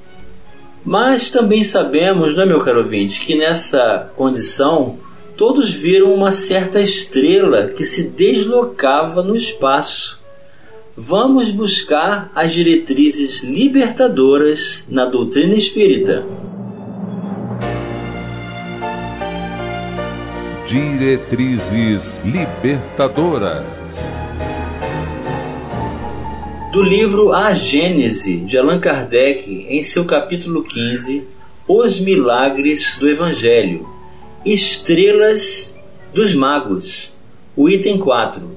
Mas 0.84 1.28
também 1.28 1.62
sabemos, 1.62 2.36
não 2.36 2.44
é, 2.44 2.46
meu 2.46 2.60
caro 2.60 2.80
ouvinte, 2.80 3.20
que 3.20 3.34
nessa 3.34 4.10
condição 4.16 4.98
todos 5.36 5.70
viram 5.70 6.14
uma 6.14 6.30
certa 6.30 6.80
estrela 6.80 7.68
que 7.68 7.84
se 7.84 8.04
deslocava 8.04 9.22
no 9.22 9.36
espaço. 9.36 10.18
Vamos 10.96 11.50
buscar 11.50 12.30
as 12.34 12.52
diretrizes 12.52 13.42
libertadoras 13.42 14.86
na 14.88 15.04
doutrina 15.04 15.54
espírita. 15.54 16.24
Diretrizes 20.70 22.20
Libertadoras. 22.24 24.20
Do 26.72 26.80
livro 26.80 27.32
A 27.32 27.52
Gênese, 27.52 28.36
de 28.36 28.56
Allan 28.56 28.78
Kardec, 28.78 29.66
em 29.68 29.82
seu 29.82 30.04
capítulo 30.04 30.62
15, 30.62 31.24
Os 31.66 31.98
Milagres 31.98 32.96
do 33.00 33.08
Evangelho, 33.08 33.88
Estrelas 34.46 35.76
dos 36.14 36.36
Magos, 36.36 37.10
o 37.56 37.68
item 37.68 37.98
4. 37.98 38.56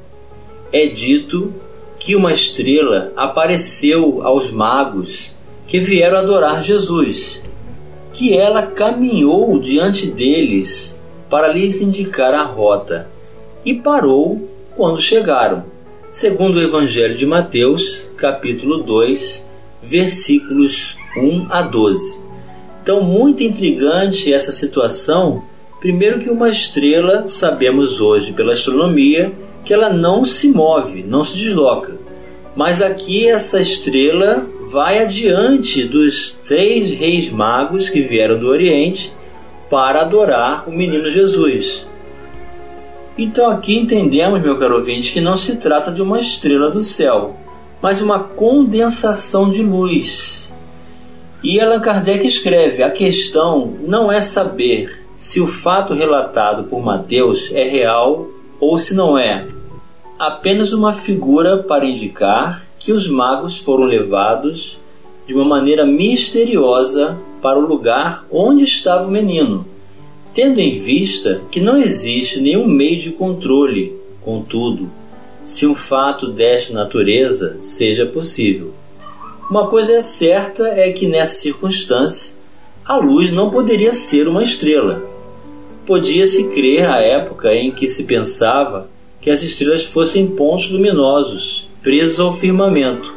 É 0.72 0.86
dito 0.86 1.52
que 1.98 2.16
uma 2.16 2.32
estrela 2.32 3.12
apareceu 3.18 4.22
aos 4.22 4.52
magos 4.52 5.34
que 5.66 5.80
vieram 5.80 6.20
adorar 6.20 6.62
Jesus, 6.62 7.42
que 8.14 8.38
ela 8.38 8.68
caminhou 8.68 9.58
diante 9.58 10.06
deles 10.06 10.93
para 11.34 11.52
lhes 11.52 11.82
indicar 11.82 12.32
a 12.36 12.44
rota 12.44 13.10
e 13.66 13.74
parou 13.74 14.48
quando 14.76 15.02
chegaram. 15.02 15.66
Segundo 16.12 16.58
o 16.58 16.62
Evangelho 16.62 17.18
de 17.18 17.26
Mateus, 17.26 18.08
capítulo 18.16 18.84
2, 18.84 19.44
versículos 19.82 20.96
1 21.18 21.48
a 21.50 21.64
12. 21.64 22.20
Então, 22.84 23.04
muito 23.04 23.42
intrigante 23.42 24.32
essa 24.32 24.52
situação. 24.52 25.42
Primeiro 25.80 26.20
que 26.20 26.30
uma 26.30 26.50
estrela, 26.50 27.28
sabemos 27.28 28.00
hoje 28.00 28.32
pela 28.34 28.54
astronomia, 28.54 29.32
que 29.66 29.74
ela 29.74 29.90
não 29.90 30.24
se 30.24 30.48
move, 30.50 31.02
não 31.02 31.24
se 31.24 31.36
desloca. 31.36 31.98
Mas 32.56 32.80
aqui 32.80 33.28
essa 33.28 33.60
estrela 33.60 34.46
vai 34.68 35.00
adiante 35.00 35.84
dos 35.84 36.38
três 36.46 36.92
reis 36.92 37.32
magos 37.32 37.90
que 37.90 38.04
vieram 38.04 38.38
do 38.38 38.48
Oriente 38.48 39.12
para 39.70 40.02
adorar 40.02 40.68
o 40.68 40.72
menino 40.72 41.10
Jesus. 41.10 41.88
Então 43.18 43.50
aqui 43.50 43.78
entendemos, 43.78 44.42
meu 44.42 44.58
caro 44.58 44.76
ouvinte, 44.76 45.12
que 45.12 45.22
não 45.22 45.36
se 45.36 45.58
trata 45.58 45.92
de 45.92 46.02
uma 46.02 46.20
estrela 46.20 46.72
do 46.72 46.82
céu, 46.82 47.36
mas 47.82 48.02
uma 48.02 48.20
condensação 48.20 49.50
de 49.50 49.62
luz. 49.62 50.54
E 51.44 51.60
Allan 51.60 51.82
Kardec 51.82 52.26
escreve: 52.26 52.82
a 52.82 52.90
questão 52.90 53.74
não 53.82 54.12
é 54.12 54.22
saber 54.22 55.04
se 55.18 55.40
o 55.40 55.48
fato 55.48 55.94
relatado 55.94 56.64
por 56.64 56.82
Mateus 56.82 57.52
é 57.54 57.64
real 57.64 58.28
ou 58.60 58.78
se 58.78 58.94
não 58.94 59.18
é, 59.18 59.48
apenas 60.18 60.74
uma 60.74 60.94
figura 60.94 61.58
para 61.58 61.86
indicar 61.86 62.66
que 62.80 62.92
os 62.92 63.08
magos 63.08 63.58
foram 63.58 63.84
levados 63.84 64.78
de 65.28 65.34
uma 65.34 65.46
maneira 65.46 65.86
misteriosa 65.86 67.18
para 67.44 67.60
o 67.60 67.68
lugar 67.68 68.26
onde 68.32 68.64
estava 68.64 69.06
o 69.06 69.12
menino, 69.12 69.68
tendo 70.34 70.60
em 70.62 70.72
vista 70.72 71.42
que 71.52 71.60
não 71.60 71.78
existe 71.78 72.40
nenhum 72.40 72.66
meio 72.66 72.98
de 72.98 73.12
controle, 73.12 73.96
contudo, 74.22 74.90
se 75.46 75.68
um 75.68 75.76
fato 75.76 76.28
desta 76.32 76.74
natureza 76.74 77.58
seja 77.62 78.06
possível. 78.06 78.72
Uma 79.50 79.68
coisa 79.68 79.92
é 79.92 80.02
certa 80.02 80.66
é 80.70 80.90
que 80.92 81.06
nessa 81.06 81.36
circunstância 81.36 82.32
a 82.86 82.96
luz 82.96 83.30
não 83.30 83.50
poderia 83.50 83.92
ser 83.92 84.28
uma 84.28 84.42
estrela. 84.42 85.04
Podia-se 85.86 86.46
crer 86.46 86.90
à 86.90 87.02
época 87.02 87.54
em 87.54 87.72
que 87.72 87.90
se 87.90 88.06
pensava 88.06 88.88
que 89.20 89.30
as 89.30 89.44
estrelas 89.44 89.84
fossem 89.84 90.28
pontos 90.28 90.70
luminosos 90.70 91.68
presos 91.82 92.22
ao 92.22 92.32
firmamento 92.32 93.14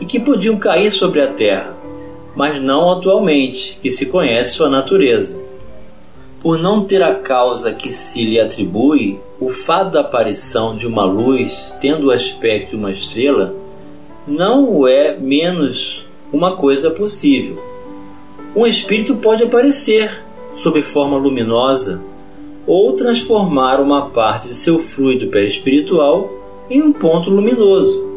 e 0.00 0.04
que 0.04 0.20
podiam 0.20 0.56
cair 0.56 0.92
sobre 0.92 1.20
a 1.20 1.26
Terra, 1.26 1.75
mas 2.36 2.62
não 2.62 2.92
atualmente, 2.92 3.78
que 3.80 3.90
se 3.90 4.04
conhece 4.06 4.52
sua 4.52 4.68
natureza. 4.68 5.38
Por 6.40 6.58
não 6.58 6.84
ter 6.84 7.02
a 7.02 7.14
causa 7.14 7.72
que 7.72 7.90
se 7.90 8.22
lhe 8.22 8.38
atribui, 8.38 9.18
o 9.40 9.48
fato 9.48 9.92
da 9.92 10.02
aparição 10.02 10.76
de 10.76 10.86
uma 10.86 11.04
luz 11.04 11.74
tendo 11.80 12.08
o 12.08 12.10
aspecto 12.10 12.70
de 12.70 12.76
uma 12.76 12.92
estrela 12.92 13.54
não 14.26 14.86
é 14.86 15.16
menos 15.16 16.04
uma 16.30 16.56
coisa 16.56 16.90
possível. 16.90 17.60
Um 18.54 18.66
espírito 18.66 19.16
pode 19.16 19.42
aparecer 19.42 20.22
sob 20.52 20.80
forma 20.82 21.16
luminosa 21.16 22.00
ou 22.66 22.92
transformar 22.92 23.80
uma 23.80 24.10
parte 24.10 24.48
de 24.48 24.54
seu 24.54 24.78
fluido 24.78 25.28
perispiritual 25.28 26.30
em 26.68 26.82
um 26.82 26.92
ponto 26.92 27.30
luminoso 27.30 28.15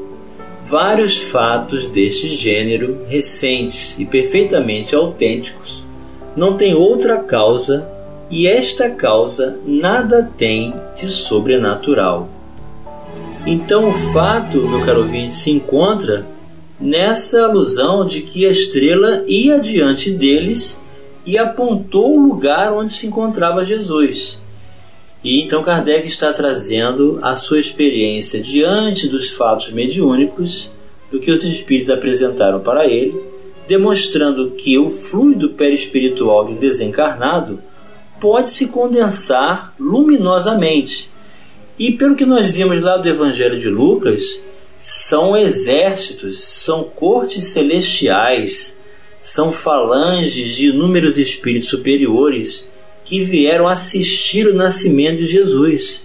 vários 0.70 1.18
fatos 1.18 1.88
deste 1.88 2.30
gênero 2.30 3.06
recentes 3.10 3.98
e 3.98 4.06
perfeitamente 4.06 4.94
autênticos 4.94 5.84
não 6.36 6.56
têm 6.56 6.76
outra 6.76 7.18
causa 7.18 7.90
e 8.30 8.48
esta 8.48 8.88
causa 8.88 9.58
nada 9.66 10.30
tem 10.38 10.74
de 10.96 11.08
sobrenatural. 11.08 12.30
Então 13.48 13.90
o 13.90 13.94
fato, 13.94 14.60
meu 14.60 14.86
caro 14.86 15.00
ouvinte, 15.00 15.34
se 15.34 15.50
encontra 15.50 16.28
nessa 16.80 17.46
alusão 17.46 18.06
de 18.06 18.22
que 18.22 18.46
a 18.46 18.52
estrela 18.52 19.24
ia 19.28 19.60
diante 19.60 20.12
deles 20.12 20.80
e 21.26 21.36
apontou 21.36 22.16
o 22.16 22.22
lugar 22.22 22.72
onde 22.74 22.92
se 22.92 23.08
encontrava 23.08 23.66
Jesus. 23.66 24.38
E 25.24 25.42
então 25.42 25.64
Kardec 25.64 26.08
está 26.08 26.32
trazendo 26.32 27.20
a 27.22 27.36
sua 27.36 27.60
experiência 27.60 28.40
diante 28.40 29.08
dos 29.08 29.30
fatos 29.32 29.70
mediúnicos 29.72 30.72
do 31.12 31.20
que 31.20 31.32
os 31.32 31.44
espíritos 31.44 31.90
apresentaram 31.90 32.62
para 32.62 32.88
ele, 32.88 33.22
demonstrando 33.68 34.52
que 34.52 34.78
o 34.78 34.90
fluido 34.90 35.50
perispiritual 35.50 36.46
do 36.46 36.54
desencarnado 36.54 37.62
pode 38.20 38.50
se 38.50 38.68
condensar 38.68 39.74
luminosamente. 39.80 41.10
E 41.78 41.92
pelo 41.92 42.16
que 42.16 42.26
nós 42.26 42.52
vimos 42.52 42.82
lá 42.82 42.98
do 42.98 43.08
Evangelho 43.08 43.60
de 43.60 43.70
Lucas, 43.70 44.40
são 44.80 45.36
exércitos, 45.36 46.40
são 46.40 46.84
cortes 46.84 47.46
celestiais, 47.46 48.74
são 49.22 49.52
falanges 49.52 50.56
de 50.56 50.70
inúmeros 50.70 51.18
espíritos 51.18 51.68
superiores 51.68 52.66
que 53.10 53.24
vieram 53.24 53.68
assistir 53.68 54.46
o 54.46 54.54
nascimento 54.54 55.18
de 55.18 55.26
Jesus. 55.26 56.00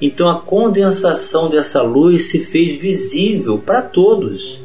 Então 0.00 0.28
a 0.28 0.40
condensação 0.40 1.48
dessa 1.48 1.82
luz 1.82 2.30
se 2.30 2.40
fez 2.40 2.76
visível 2.76 3.58
para 3.58 3.80
todos, 3.80 4.60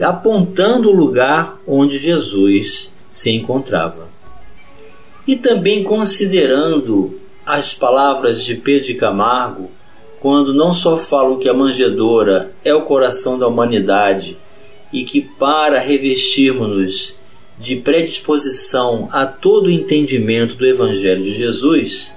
apontando 0.00 0.88
o 0.88 0.96
lugar 0.96 1.60
onde 1.66 1.98
Jesus 1.98 2.94
se 3.10 3.30
encontrava. 3.30 4.08
E 5.26 5.36
também 5.36 5.84
considerando 5.84 7.20
as 7.44 7.74
palavras 7.74 8.42
de 8.42 8.54
Pedro 8.54 8.86
de 8.86 8.94
Camargo, 8.94 9.70
quando 10.20 10.54
não 10.54 10.72
só 10.72 10.96
falam 10.96 11.38
que 11.38 11.48
a 11.50 11.52
manjedoura 11.52 12.52
é 12.64 12.74
o 12.74 12.86
coração 12.86 13.38
da 13.38 13.46
humanidade 13.46 14.38
e 14.90 15.04
que 15.04 15.20
para 15.20 15.78
revestirmos-nos 15.78 17.14
de 17.58 17.76
predisposição 17.76 19.08
a 19.12 19.24
todo 19.26 19.66
o 19.66 19.70
entendimento 19.70 20.56
do 20.56 20.66
Evangelho 20.66 21.22
de 21.22 21.32
Jesus, 21.32 22.10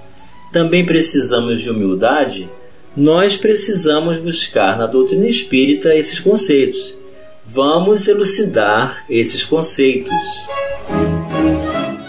também 0.51 0.85
precisamos 0.85 1.61
de 1.61 1.69
humildade, 1.69 2.49
nós 2.95 3.37
precisamos 3.37 4.17
buscar 4.17 4.77
na 4.77 4.87
doutrina 4.87 5.27
espírita 5.27 5.95
esses 5.95 6.19
conceitos. 6.19 6.95
Vamos 7.45 8.07
elucidar 8.07 9.05
esses 9.09 9.45
conceitos. 9.45 10.13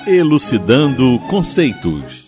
Elucidando 0.06 1.18
conceitos. 1.28 2.26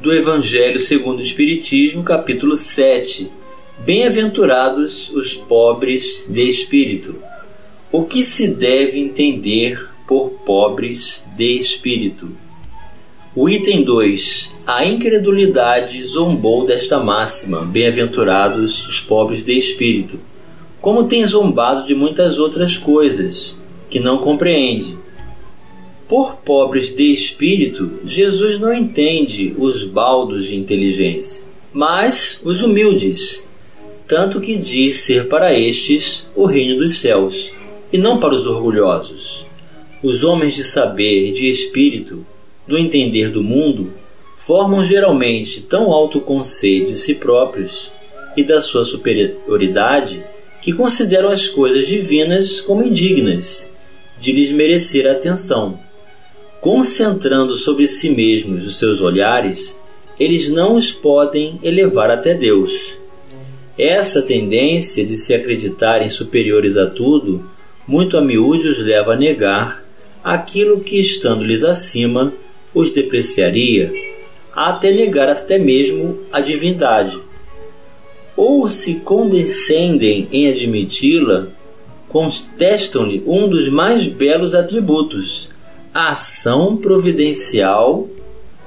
do 0.00 0.10
Evangelho 0.14 0.80
segundo 0.80 1.18
o 1.18 1.22
Espiritismo, 1.22 2.02
capítulo 2.02 2.56
7. 2.56 3.30
Bem-aventurados 3.84 5.10
os 5.10 5.34
pobres 5.34 6.24
de 6.26 6.48
espírito. 6.48 7.16
O 7.92 8.04
que 8.04 8.24
se 8.24 8.48
deve 8.48 8.98
entender 8.98 9.90
por 10.10 10.30
pobres 10.44 11.24
de 11.36 11.56
espírito? 11.56 12.32
O 13.32 13.48
item 13.48 13.84
2. 13.84 14.50
A 14.66 14.84
incredulidade 14.84 16.02
zombou 16.02 16.66
desta 16.66 16.98
máxima: 16.98 17.60
Bem-aventurados 17.60 18.88
os 18.88 18.98
pobres 18.98 19.44
de 19.44 19.56
espírito. 19.56 20.18
Como 20.80 21.04
tem 21.04 21.24
zombado 21.24 21.86
de 21.86 21.94
muitas 21.94 22.40
outras 22.40 22.76
coisas 22.76 23.56
que 23.88 24.00
não 24.00 24.18
compreende 24.18 24.98
por 26.08 26.38
pobres 26.38 26.92
de 26.92 27.12
espírito, 27.12 28.00
Jesus 28.04 28.58
não 28.58 28.74
entende 28.74 29.54
os 29.56 29.84
baldos 29.84 30.46
de 30.46 30.56
inteligência, 30.56 31.44
mas 31.72 32.40
os 32.42 32.62
humildes, 32.62 33.46
tanto 34.08 34.40
que 34.40 34.56
diz 34.56 35.02
ser 35.02 35.28
para 35.28 35.56
estes 35.56 36.26
o 36.34 36.46
reino 36.46 36.78
dos 36.78 36.96
céus, 36.96 37.52
e 37.92 37.98
não 37.98 38.18
para 38.18 38.34
os 38.34 38.44
orgulhosos. 38.44 39.48
Os 40.02 40.24
homens 40.24 40.54
de 40.54 40.64
saber 40.64 41.28
e 41.28 41.32
de 41.32 41.48
espírito, 41.48 42.24
do 42.66 42.78
entender 42.78 43.30
do 43.30 43.42
mundo, 43.42 43.92
formam 44.36 44.84
geralmente 44.84 45.60
tão 45.62 45.92
alto 45.92 46.20
conceito 46.20 46.86
de 46.86 46.96
si 46.96 47.14
próprios 47.14 47.90
e 48.36 48.42
da 48.42 48.60
sua 48.60 48.84
superioridade 48.84 50.22
que 50.62 50.72
consideram 50.72 51.30
as 51.30 51.48
coisas 51.48 51.86
divinas 51.86 52.60
como 52.60 52.82
indignas 52.82 53.70
de 54.20 54.32
lhes 54.32 54.50
merecer 54.50 55.06
atenção 55.06 55.78
concentrando 56.60 57.56
sobre 57.56 57.86
si 57.86 58.10
mesmos 58.10 58.66
os 58.66 58.78
seus 58.78 59.00
olhares, 59.00 59.76
eles 60.18 60.48
não 60.48 60.74
os 60.74 60.92
podem 60.92 61.58
elevar 61.62 62.10
até 62.10 62.34
Deus. 62.34 62.96
Essa 63.78 64.20
tendência 64.20 65.04
de 65.06 65.16
se 65.16 65.32
acreditarem 65.32 66.10
superiores 66.10 66.76
a 66.76 66.86
tudo, 66.86 67.48
muito 67.88 68.18
a 68.18 68.20
miúde 68.20 68.68
os 68.68 68.78
leva 68.78 69.14
a 69.14 69.16
negar 69.16 69.82
aquilo 70.22 70.80
que, 70.80 70.98
estando-lhes 70.98 71.64
acima, 71.64 72.32
os 72.74 72.90
depreciaria, 72.90 73.92
até 74.52 74.92
negar 74.92 75.28
até 75.28 75.58
mesmo 75.58 76.20
a 76.32 76.40
divindade. 76.40 77.18
Ou 78.36 78.68
se 78.68 78.94
condescendem 78.94 80.28
em 80.32 80.48
admiti-la, 80.48 81.48
contestam-lhe 82.08 83.22
um 83.26 83.48
dos 83.48 83.68
mais 83.68 84.06
belos 84.06 84.54
atributos, 84.54 85.48
ação 85.92 86.76
providencial 86.76 88.08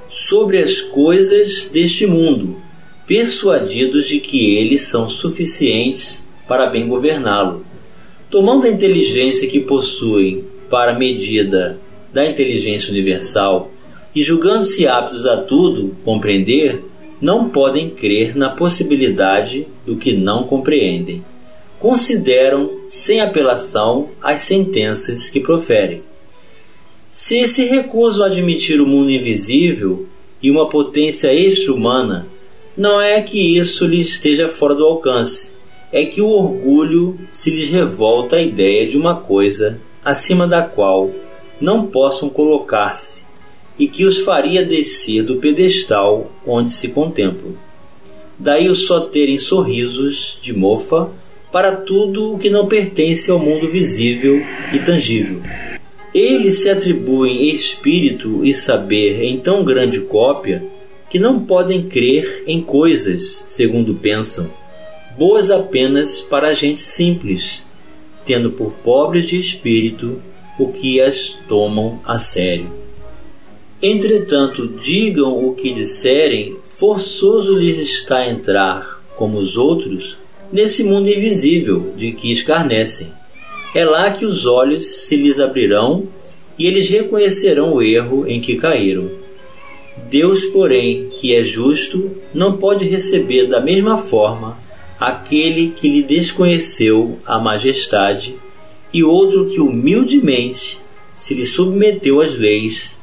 sobre 0.08 0.58
as 0.58 0.80
coisas 0.80 1.68
deste 1.72 2.06
mundo, 2.06 2.56
persuadidos 3.06 4.06
de 4.06 4.18
que 4.18 4.56
eles 4.56 4.82
são 4.82 5.08
suficientes 5.08 6.24
para 6.46 6.66
bem 6.66 6.88
governá-lo. 6.88 7.64
Tomando 8.30 8.66
a 8.66 8.70
inteligência 8.70 9.48
que 9.48 9.60
possuem 9.60 10.44
para 10.74 10.98
medida 10.98 11.78
da 12.12 12.26
inteligência 12.26 12.90
universal 12.90 13.70
e 14.12 14.20
julgando-se 14.20 14.88
aptos 14.88 15.24
a 15.24 15.36
tudo 15.36 15.96
compreender, 16.04 16.84
não 17.20 17.48
podem 17.48 17.88
crer 17.90 18.34
na 18.34 18.50
possibilidade 18.50 19.68
do 19.86 19.94
que 19.94 20.12
não 20.12 20.42
compreendem. 20.42 21.24
Consideram 21.78 22.80
sem 22.88 23.20
apelação 23.20 24.08
as 24.20 24.40
sentenças 24.40 25.30
que 25.30 25.38
proferem 25.38 26.02
se 27.12 27.46
se 27.46 27.66
recusam 27.66 28.24
a 28.24 28.26
admitir 28.26 28.80
o 28.80 28.86
mundo 28.88 29.12
invisível 29.12 30.06
e 30.42 30.50
uma 30.50 30.68
potência 30.68 31.32
extra-humana, 31.32 32.26
não 32.76 33.00
é 33.00 33.22
que 33.22 33.56
isso 33.56 33.86
lhes 33.86 34.08
esteja 34.08 34.48
fora 34.48 34.74
do 34.74 34.84
alcance, 34.84 35.52
é 35.92 36.04
que 36.04 36.20
o 36.20 36.26
orgulho 36.26 37.16
se 37.32 37.50
lhes 37.50 37.70
revolta 37.70 38.34
à 38.34 38.42
ideia 38.42 38.84
de 38.88 38.96
uma 38.96 39.14
coisa 39.14 39.80
acima 40.04 40.46
da 40.46 40.62
qual 40.62 41.10
não 41.60 41.86
possam 41.86 42.28
colocar-se 42.28 43.24
e 43.78 43.88
que 43.88 44.04
os 44.04 44.18
faria 44.18 44.64
descer 44.64 45.22
do 45.22 45.36
pedestal 45.36 46.30
onde 46.46 46.70
se 46.70 46.88
contemplam. 46.88 47.54
Daí 48.38 48.68
o 48.68 48.74
só 48.74 49.00
terem 49.00 49.38
sorrisos 49.38 50.38
de 50.42 50.52
mofa 50.52 51.10
para 51.50 51.76
tudo 51.76 52.34
o 52.34 52.38
que 52.38 52.50
não 52.50 52.66
pertence 52.66 53.30
ao 53.30 53.38
mundo 53.38 53.68
visível 53.68 54.42
e 54.72 54.78
tangível. 54.80 55.40
Eles 56.12 56.58
se 56.58 56.68
atribuem 56.68 57.48
espírito 57.50 58.44
e 58.44 58.52
saber 58.52 59.22
em 59.22 59.38
tão 59.38 59.64
grande 59.64 60.00
cópia 60.00 60.64
que 61.08 61.18
não 61.18 61.44
podem 61.44 61.88
crer 61.88 62.42
em 62.46 62.60
coisas, 62.60 63.44
segundo 63.46 63.94
pensam, 63.94 64.50
boas 65.16 65.50
apenas 65.50 66.20
para 66.20 66.48
a 66.48 66.52
gente 66.52 66.80
simples, 66.80 67.63
tendo 68.24 68.50
por 68.50 68.72
pobres 68.72 69.26
de 69.26 69.38
espírito 69.38 70.20
o 70.58 70.68
que 70.68 71.00
as 71.00 71.36
tomam 71.48 72.00
a 72.04 72.18
sério. 72.18 72.70
Entretanto, 73.82 74.66
digam 74.66 75.44
o 75.44 75.54
que 75.54 75.72
disserem, 75.72 76.56
forçoso 76.64 77.54
lhes 77.54 77.78
está 77.78 78.26
entrar, 78.26 79.02
como 79.16 79.38
os 79.38 79.56
outros, 79.56 80.16
nesse 80.52 80.82
mundo 80.82 81.08
invisível 81.08 81.92
de 81.96 82.12
que 82.12 82.30
escarnecem 82.30 83.12
é 83.74 83.84
lá 83.84 84.08
que 84.12 84.24
os 84.24 84.46
olhos 84.46 84.86
se 84.86 85.16
lhes 85.16 85.40
abrirão 85.40 86.06
e 86.56 86.66
eles 86.68 86.88
reconhecerão 86.88 87.74
o 87.74 87.82
erro 87.82 88.24
em 88.26 88.40
que 88.40 88.56
caíram. 88.56 89.10
Deus, 90.08 90.46
porém, 90.46 91.10
que 91.20 91.34
é 91.34 91.42
justo, 91.42 92.12
não 92.32 92.56
pode 92.56 92.84
receber 92.84 93.48
da 93.48 93.60
mesma 93.60 93.96
forma 93.96 94.56
aquele 94.98 95.70
que 95.70 95.88
lhe 95.88 96.02
desconheceu 96.02 97.18
a 97.26 97.38
majestade 97.38 98.36
e 98.92 99.02
outro 99.02 99.46
que 99.46 99.60
humildemente 99.60 100.80
se 101.16 101.34
lhe 101.34 101.46
submeteu 101.46 102.20
às 102.20 102.36
leis, 102.36 102.96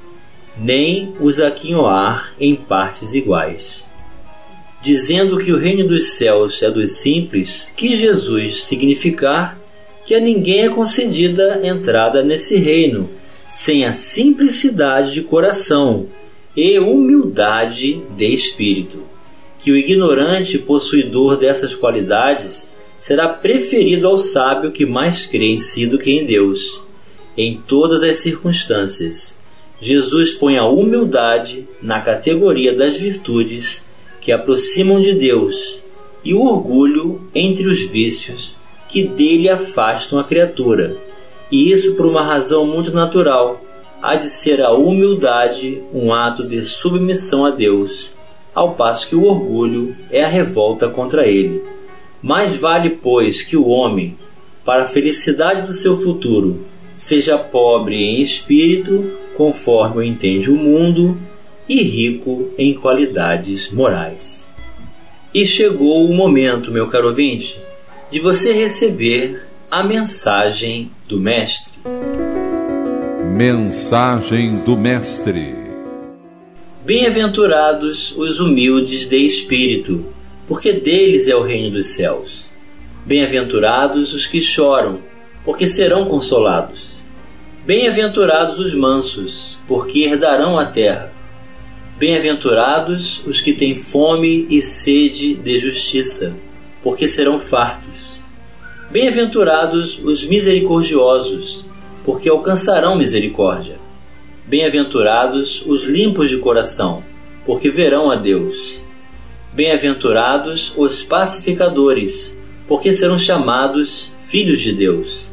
nem 0.58 1.14
os 1.20 1.40
aquinhoar 1.40 2.34
em 2.40 2.56
partes 2.56 3.14
iguais. 3.14 3.86
Dizendo 4.82 5.38
que 5.38 5.52
o 5.52 5.60
reino 5.60 5.88
dos 5.88 6.14
céus 6.14 6.62
é 6.64 6.72
dos 6.72 6.94
simples, 6.94 7.72
que 7.76 7.96
Jesus 7.96 8.64
significar 8.64 9.60
que 10.06 10.16
a 10.16 10.20
ninguém 10.20 10.66
é 10.66 10.70
concedida 10.70 11.62
entrada 11.64 12.24
nesse 12.24 12.58
reino, 12.58 13.10
sem 13.48 13.86
a 13.86 13.92
simplicidade 13.92 15.14
de 15.14 15.22
coração 15.22 16.08
e 16.56 16.80
humildade 16.80 18.02
de 18.16 18.34
espírito. 18.34 19.11
Que 19.62 19.72
o 19.72 19.78
ignorante 19.78 20.58
possuidor 20.58 21.38
dessas 21.38 21.76
qualidades 21.76 22.70
será 22.98 23.28
preferido 23.28 24.08
ao 24.08 24.18
sábio 24.18 24.72
que 24.72 24.86
mais 24.86 25.26
crê 25.26 25.48
em 25.48 25.58
si 25.58 25.86
do 25.86 25.98
que 25.98 26.12
em 26.12 26.26
Deus. 26.26 26.82
Em 27.38 27.62
todas 27.66 28.04
as 28.04 28.18
circunstâncias, 28.18 29.36
Jesus 29.80 30.32
põe 30.32 30.58
a 30.58 30.66
humildade 30.68 31.68
na 31.82 32.02
categoria 32.02 32.74
das 32.74 33.00
virtudes 33.00 33.84
que 34.20 34.32
aproximam 34.32 35.02
de 35.02 35.14
Deus 35.14 35.82
e 36.24 36.34
o 36.34 36.46
orgulho 36.46 37.22
entre 37.34 37.68
os 37.68 37.82
vícios 37.82 38.56
que 38.88 39.04
dele 39.04 39.50
afastam 39.50 40.20
a 40.20 40.24
criatura, 40.24 40.96
e 41.50 41.72
isso 41.72 41.96
por 41.96 42.06
uma 42.06 42.22
razão 42.22 42.68
muito 42.68 42.92
natural, 42.92 43.62
há 44.02 44.16
de 44.16 44.30
ser 44.30 44.62
a 44.62 44.72
humildade 44.72 45.82
um 45.94 46.14
ato 46.14 46.44
de 46.44 46.62
submissão 46.62 47.46
a 47.46 47.52
Deus, 47.52 48.12
ao 48.54 48.74
passo 48.74 49.08
que 49.08 49.16
o 49.16 49.26
orgulho 49.26 49.96
é 50.10 50.24
a 50.24 50.28
revolta 50.28 50.90
contra 50.90 51.28
ele. 51.28 51.64
Mais 52.22 52.56
vale, 52.58 52.92
pois, 53.02 53.42
que 53.42 53.58
o 53.58 53.68
homem, 53.68 54.18
para 54.64 54.84
a 54.84 54.88
felicidade 54.88 55.64
do 55.64 55.74
seu 55.74 55.98
futuro, 55.98 56.66
seja 56.94 57.38
pobre 57.38 57.96
em 57.96 58.22
espírito, 58.22 59.12
conforme 59.36 60.06
entende 60.06 60.52
o 60.52 60.56
mundo, 60.56 61.18
e 61.68 61.82
rico 61.82 62.50
em 62.58 62.74
qualidades 62.74 63.72
morais. 63.72 64.52
E 65.34 65.46
chegou 65.46 66.06
o 66.06 66.14
momento, 66.14 66.72
meu 66.72 66.88
caro 66.88 67.08
ouvinte, 67.08 67.58
de 68.12 68.20
você 68.20 68.52
receber 68.52 69.48
a 69.70 69.82
mensagem 69.82 70.92
do 71.08 71.18
Mestre. 71.18 71.72
Mensagem 73.34 74.58
do 74.58 74.76
Mestre: 74.76 75.61
Bem-aventurados 76.86 78.14
os 78.18 78.40
humildes 78.40 79.08
de 79.08 79.18
espírito, 79.26 80.06
porque 80.48 80.74
deles 80.74 81.28
é 81.28 81.36
o 81.36 81.44
reino 81.44 81.72
dos 81.72 81.88
céus. 81.88 82.46
Bem-aventurados 83.06 84.14
os 84.14 84.28
que 84.28 84.42
choram, 84.42 85.00
porque 85.46 85.68
serão 85.68 86.06
consolados. 86.06 87.00
Bem-aventurados 87.66 88.60
os 88.60 88.74
mansos, 88.74 89.58
porque 89.68 90.04
herdarão 90.04 90.58
a 90.58 90.66
terra. 90.66 91.14
Bem-aventurados 91.98 93.22
os 93.26 93.40
que 93.40 93.54
têm 93.54 93.76
fome 93.76 94.48
e 94.50 94.62
sede 94.62 95.36
de 95.36 95.58
justiça 95.58 96.36
porque 96.84 97.08
serão 97.08 97.40
fartos. 97.40 98.20
Bem-aventurados 98.90 100.00
os 100.04 100.26
misericordiosos, 100.26 101.64
porque 102.04 102.28
alcançarão 102.28 102.96
misericórdia. 102.96 103.78
Bem-aventurados 104.52 105.64
os 105.66 105.84
limpos 105.84 106.30
de 106.30 106.38
coração, 106.38 107.02
porque 107.46 107.70
verão 107.70 108.12
a 108.12 108.18
Deus. 108.18 108.82
Bem-aventurados 109.54 110.74
os 110.76 111.06
pacificadores, 111.06 112.38
porque 112.68 112.92
serão 112.92 113.18
chamados 113.18 114.12
filhos 114.20 114.60
de 114.60 114.74
Deus. 114.74 115.32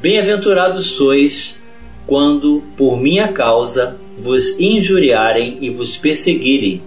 Bem-aventurados 0.00 0.86
sois 0.86 1.60
quando, 2.06 2.62
por 2.78 2.98
minha 2.98 3.28
causa, 3.28 3.98
vos 4.18 4.58
injuriarem 4.58 5.58
e 5.60 5.68
vos 5.68 5.98
perseguirem, 5.98 6.82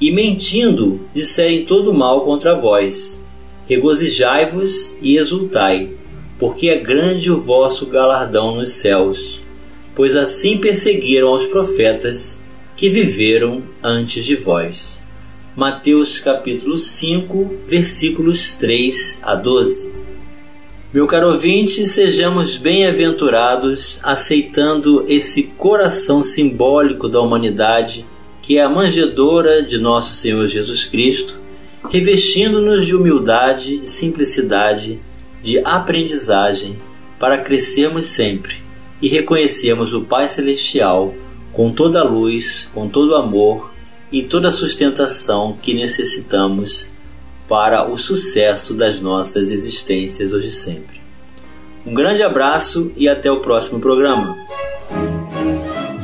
e 0.00 0.12
mentindo 0.12 1.08
disserem 1.12 1.64
todo 1.64 1.92
mal 1.92 2.24
contra 2.24 2.54
vós. 2.54 3.20
Regozijai-vos 3.66 4.96
e 5.02 5.16
exultai, 5.16 5.90
porque 6.38 6.68
é 6.68 6.76
grande 6.78 7.32
o 7.32 7.40
vosso 7.40 7.84
galardão 7.86 8.54
nos 8.54 8.68
céus, 8.74 9.42
pois 9.94 10.16
assim 10.16 10.58
perseguiram 10.58 11.28
aos 11.28 11.46
profetas 11.46 12.40
que 12.76 12.88
viveram 12.88 13.62
antes 13.82 14.24
de 14.24 14.34
vós. 14.34 15.02
Mateus 15.54 16.18
capítulo 16.18 16.76
5, 16.76 17.58
versículos 17.68 18.54
3 18.54 19.20
a 19.22 19.36
12. 19.36 19.92
Meu 20.92 21.06
caro 21.06 21.28
ouvinte, 21.28 21.86
sejamos 21.86 22.56
bem-aventurados 22.56 24.00
aceitando 24.02 25.04
esse 25.08 25.44
coração 25.44 26.22
simbólico 26.22 27.08
da 27.08 27.20
humanidade, 27.20 28.04
que 28.42 28.58
é 28.58 28.62
a 28.62 28.68
manjedora 28.68 29.62
de 29.62 29.78
nosso 29.78 30.14
Senhor 30.14 30.46
Jesus 30.46 30.84
Cristo, 30.84 31.36
revestindo-nos 31.88 32.86
de 32.86 32.94
humildade, 32.94 33.78
de 33.78 33.88
simplicidade, 33.88 34.98
de 35.42 35.58
aprendizagem, 35.60 36.76
para 37.18 37.38
crescermos 37.38 38.06
sempre 38.06 38.63
e 39.00 39.08
reconhecermos 39.08 39.92
o 39.92 40.02
Pai 40.04 40.28
Celestial 40.28 41.14
com 41.52 41.70
toda 41.70 42.00
a 42.00 42.04
luz, 42.04 42.68
com 42.74 42.88
todo 42.88 43.12
o 43.12 43.16
amor 43.16 43.72
e 44.10 44.22
toda 44.22 44.48
a 44.48 44.52
sustentação 44.52 45.56
que 45.60 45.74
necessitamos 45.74 46.88
para 47.48 47.88
o 47.88 47.96
sucesso 47.96 48.74
das 48.74 49.00
nossas 49.00 49.50
existências 49.50 50.32
hoje 50.32 50.48
e 50.48 50.50
sempre. 50.50 51.00
Um 51.86 51.92
grande 51.92 52.22
abraço 52.22 52.90
e 52.96 53.08
até 53.08 53.30
o 53.30 53.40
próximo 53.40 53.78
programa. 53.78 54.36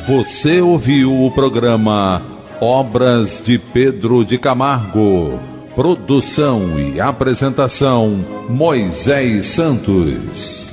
Você 0.07 0.61
ouviu 0.61 1.24
o 1.24 1.31
programa 1.31 2.22
Obras 2.61 3.42
de 3.42 3.59
Pedro 3.59 4.24
de 4.24 4.38
Camargo. 4.38 5.40
Produção 5.74 6.79
e 6.79 7.00
apresentação 7.00 8.24
Moisés 8.48 9.46
Santos. 9.46 10.69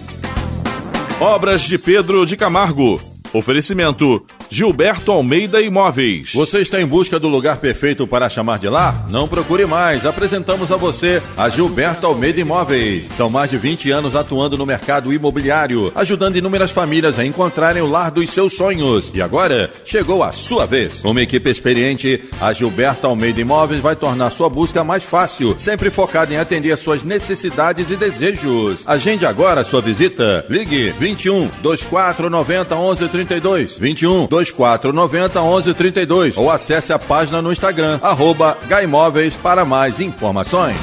Obras 1.19 1.67
de 1.67 1.79
Pedro 1.79 2.27
de 2.27 2.37
Camargo. 2.37 3.01
Oferecimento 3.33 4.23
Gilberto 4.49 5.11
Almeida 5.11 5.61
Imóveis. 5.61 6.31
Você 6.33 6.59
está 6.59 6.81
em 6.81 6.85
busca 6.85 7.19
do 7.19 7.27
lugar 7.27 7.57
perfeito 7.57 8.07
para 8.07 8.29
chamar 8.29 8.59
de 8.59 8.69
lá? 8.69 9.05
Não 9.09 9.27
procure 9.27 9.65
mais. 9.65 10.05
Apresentamos 10.05 10.71
a 10.71 10.77
você 10.77 11.21
a 11.35 11.49
Gilberto 11.49 12.07
Almeida 12.07 12.39
Imóveis. 12.39 13.07
São 13.17 13.29
mais 13.29 13.51
de 13.51 13.57
20 13.57 13.91
anos 13.91 14.15
atuando 14.15 14.57
no 14.57 14.65
mercado 14.65 15.11
imobiliário, 15.13 15.91
ajudando 15.95 16.37
inúmeras 16.37 16.71
famílias 16.71 17.19
a 17.19 17.25
encontrarem 17.25 17.81
o 17.81 17.89
lar 17.89 18.09
dos 18.09 18.29
seus 18.29 18.53
sonhos. 18.53 19.11
E 19.13 19.21
agora 19.21 19.69
chegou 19.83 20.23
a 20.23 20.31
sua 20.31 20.65
vez. 20.65 21.03
Uma 21.03 21.21
equipe 21.21 21.49
experiente, 21.49 22.23
a 22.39 22.53
Gilberto 22.53 23.05
Almeida 23.05 23.41
Imóveis 23.41 23.81
vai 23.81 23.95
tornar 23.95 24.31
sua 24.31 24.49
busca 24.49 24.83
mais 24.83 25.03
fácil, 25.03 25.55
sempre 25.59 25.89
focada 25.89 26.33
em 26.33 26.37
atender 26.37 26.77
suas 26.77 27.03
necessidades 27.03 27.89
e 27.89 27.95
desejos. 27.95 28.81
Agende 28.85 29.25
agora 29.25 29.65
sua 29.65 29.81
visita. 29.81 30.45
Ligue 30.49 30.93
21 30.97 31.49
2490 31.61 32.75
1132 32.75 33.77
21 33.77 34.27
2490 34.37 35.41
1132 35.41 36.37
ou 36.37 36.51
acesse 36.51 36.93
a 36.93 36.99
página 36.99 37.41
no 37.41 37.51
Instagram, 37.51 37.99
arroba 38.01 38.57
Gaimóveis 38.67 39.35
para 39.35 39.65
mais 39.65 39.99
informações. 39.99 40.77